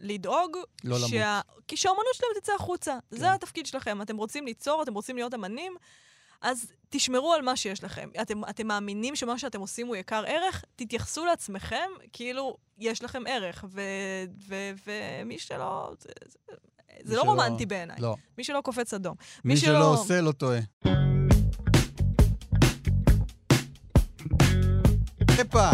לדאוג 0.00 0.56
לא 0.84 0.96
למות. 0.96 1.10
שה... 1.10 1.40
כי 1.68 1.76
שהאומנות 1.76 2.14
שלהם 2.14 2.30
תצא 2.40 2.52
החוצה. 2.54 2.98
כן. 3.10 3.16
זה 3.16 3.32
התפקיד 3.32 3.66
שלכם. 3.66 4.02
אתם 4.02 4.16
רוצים 4.16 4.46
ליצור, 4.46 4.82
אתם 4.82 4.94
רוצים 4.94 5.16
להיות 5.16 5.34
אמנים, 5.34 5.76
אז 6.40 6.72
תשמרו 6.88 7.32
על 7.32 7.42
מה 7.42 7.56
שיש 7.56 7.84
לכם. 7.84 8.08
אתם, 8.22 8.44
אתם 8.44 8.66
מאמינים 8.66 9.16
שמה 9.16 9.38
שאתם 9.38 9.60
עושים 9.60 9.86
הוא 9.86 9.96
יקר 9.96 10.24
ערך, 10.26 10.64
תתייחסו 10.76 11.24
לעצמכם 11.24 11.90
כאילו 12.12 12.56
יש 12.78 13.02
לכם 13.02 13.22
ערך. 13.26 13.64
ו... 13.68 13.80
ו... 14.48 14.54
ומי 14.86 15.38
שלא... 15.38 15.92
זה, 16.00 16.08
זה, 16.26 16.54
זה 17.04 17.16
לא 17.16 17.22
שלא- 17.22 17.30
רומנטי 17.30 17.66
בעיניי. 17.66 17.96
לא. 18.00 18.16
מי 18.38 18.44
שלא 18.44 18.60
קופץ 18.64 18.94
אדום. 18.94 19.14
מי 19.44 19.56
שלא 19.56 19.92
עושה, 19.92 20.20
לא 20.20 20.32
טועה. 20.32 20.60
הפה. 25.38 25.70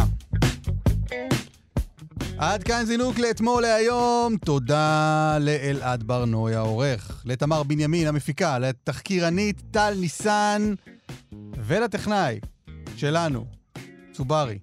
עד 2.39 2.63
כאן 2.63 2.85
זינוק 2.85 3.19
לאתמול 3.19 3.63
להיום. 3.63 4.37
תודה 4.45 5.39
לאלעד 5.41 6.03
ברנוי 6.03 6.55
העורך, 6.55 7.23
לתמר 7.25 7.63
בנימין 7.63 8.07
המפיקה, 8.07 8.59
לתחקירנית 8.59 9.63
טל 9.71 9.95
ניסן 10.01 10.75
ולטכנאי 11.67 12.41
שלנו, 12.97 13.47
צוברי, 14.13 14.59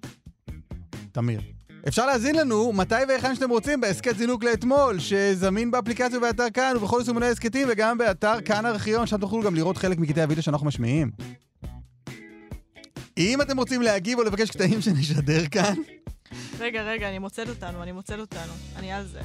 תמיר. 1.12 1.40
אפשר 1.88 2.06
להזין 2.06 2.34
לנו 2.34 2.72
מתי 2.72 2.94
והיכן 3.08 3.34
שאתם 3.34 3.50
רוצים 3.50 3.80
בהסכת 3.80 4.16
זינוק 4.16 4.44
לאתמול, 4.44 4.98
שזמין 4.98 5.70
באפליקציה 5.70 6.18
ובאתר 6.18 6.50
כאן 6.54 6.76
ובכל 6.76 6.96
יישומוני 6.98 7.26
הסכתים 7.26 7.68
וגם 7.70 7.98
באתר 7.98 8.40
כאן 8.44 8.66
ארכיון, 8.66 9.06
שם 9.06 9.18
תוכלו 9.18 9.42
גם 9.42 9.54
לראות 9.54 9.76
חלק 9.76 9.98
מקטעי 9.98 10.24
הוידאו 10.24 10.42
שאנחנו 10.42 10.66
משמיעים. 10.66 11.10
אם 13.18 13.42
אתם 13.42 13.56
רוצים 13.56 13.82
להגיב 13.82 14.18
או 14.18 14.24
לבקש 14.24 14.50
קטעים 14.50 14.80
שנשדר 14.80 15.46
כאן, 15.46 15.74
רגע, 16.58 16.82
רגע, 16.82 17.08
אני 17.08 17.18
מוצאת 17.18 17.48
אותנו, 17.48 17.82
אני 17.82 17.92
מוצאת 17.92 18.18
אותנו. 18.18 18.52
אני 18.76 18.92
על 18.92 19.06
זה. 19.06 19.20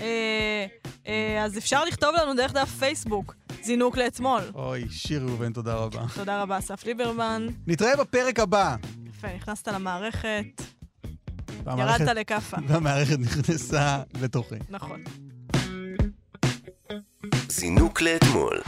אה, 0.00 0.66
אה, 1.06 1.44
אז 1.44 1.58
אפשר 1.58 1.84
לכתוב 1.84 2.14
לנו 2.22 2.34
דרך 2.34 2.52
דף 2.52 2.68
פייסבוק, 2.78 3.34
זינוק 3.62 3.96
לאתמול. 3.96 4.42
אוי, 4.54 4.84
שיר 4.90 5.22
ראובן, 5.22 5.52
תודה 5.52 5.74
רבה. 5.74 6.04
תודה 6.14 6.42
רבה, 6.42 6.58
אסף 6.58 6.84
ליברמן. 6.84 7.46
נתראה 7.66 7.96
בפרק 7.96 8.40
הבא. 8.40 8.76
יפה, 9.08 9.28
נכנסת 9.36 9.68
למערכת, 9.68 10.62
ירדת 11.66 12.00
לכאפה. 12.00 12.56
והמערכת 12.68 13.18
נכנסה 13.18 14.02
לתוכי. 14.20 14.54
נכון. 14.70 15.04
זינוק 17.48 18.00
לאתמול. 18.00 18.60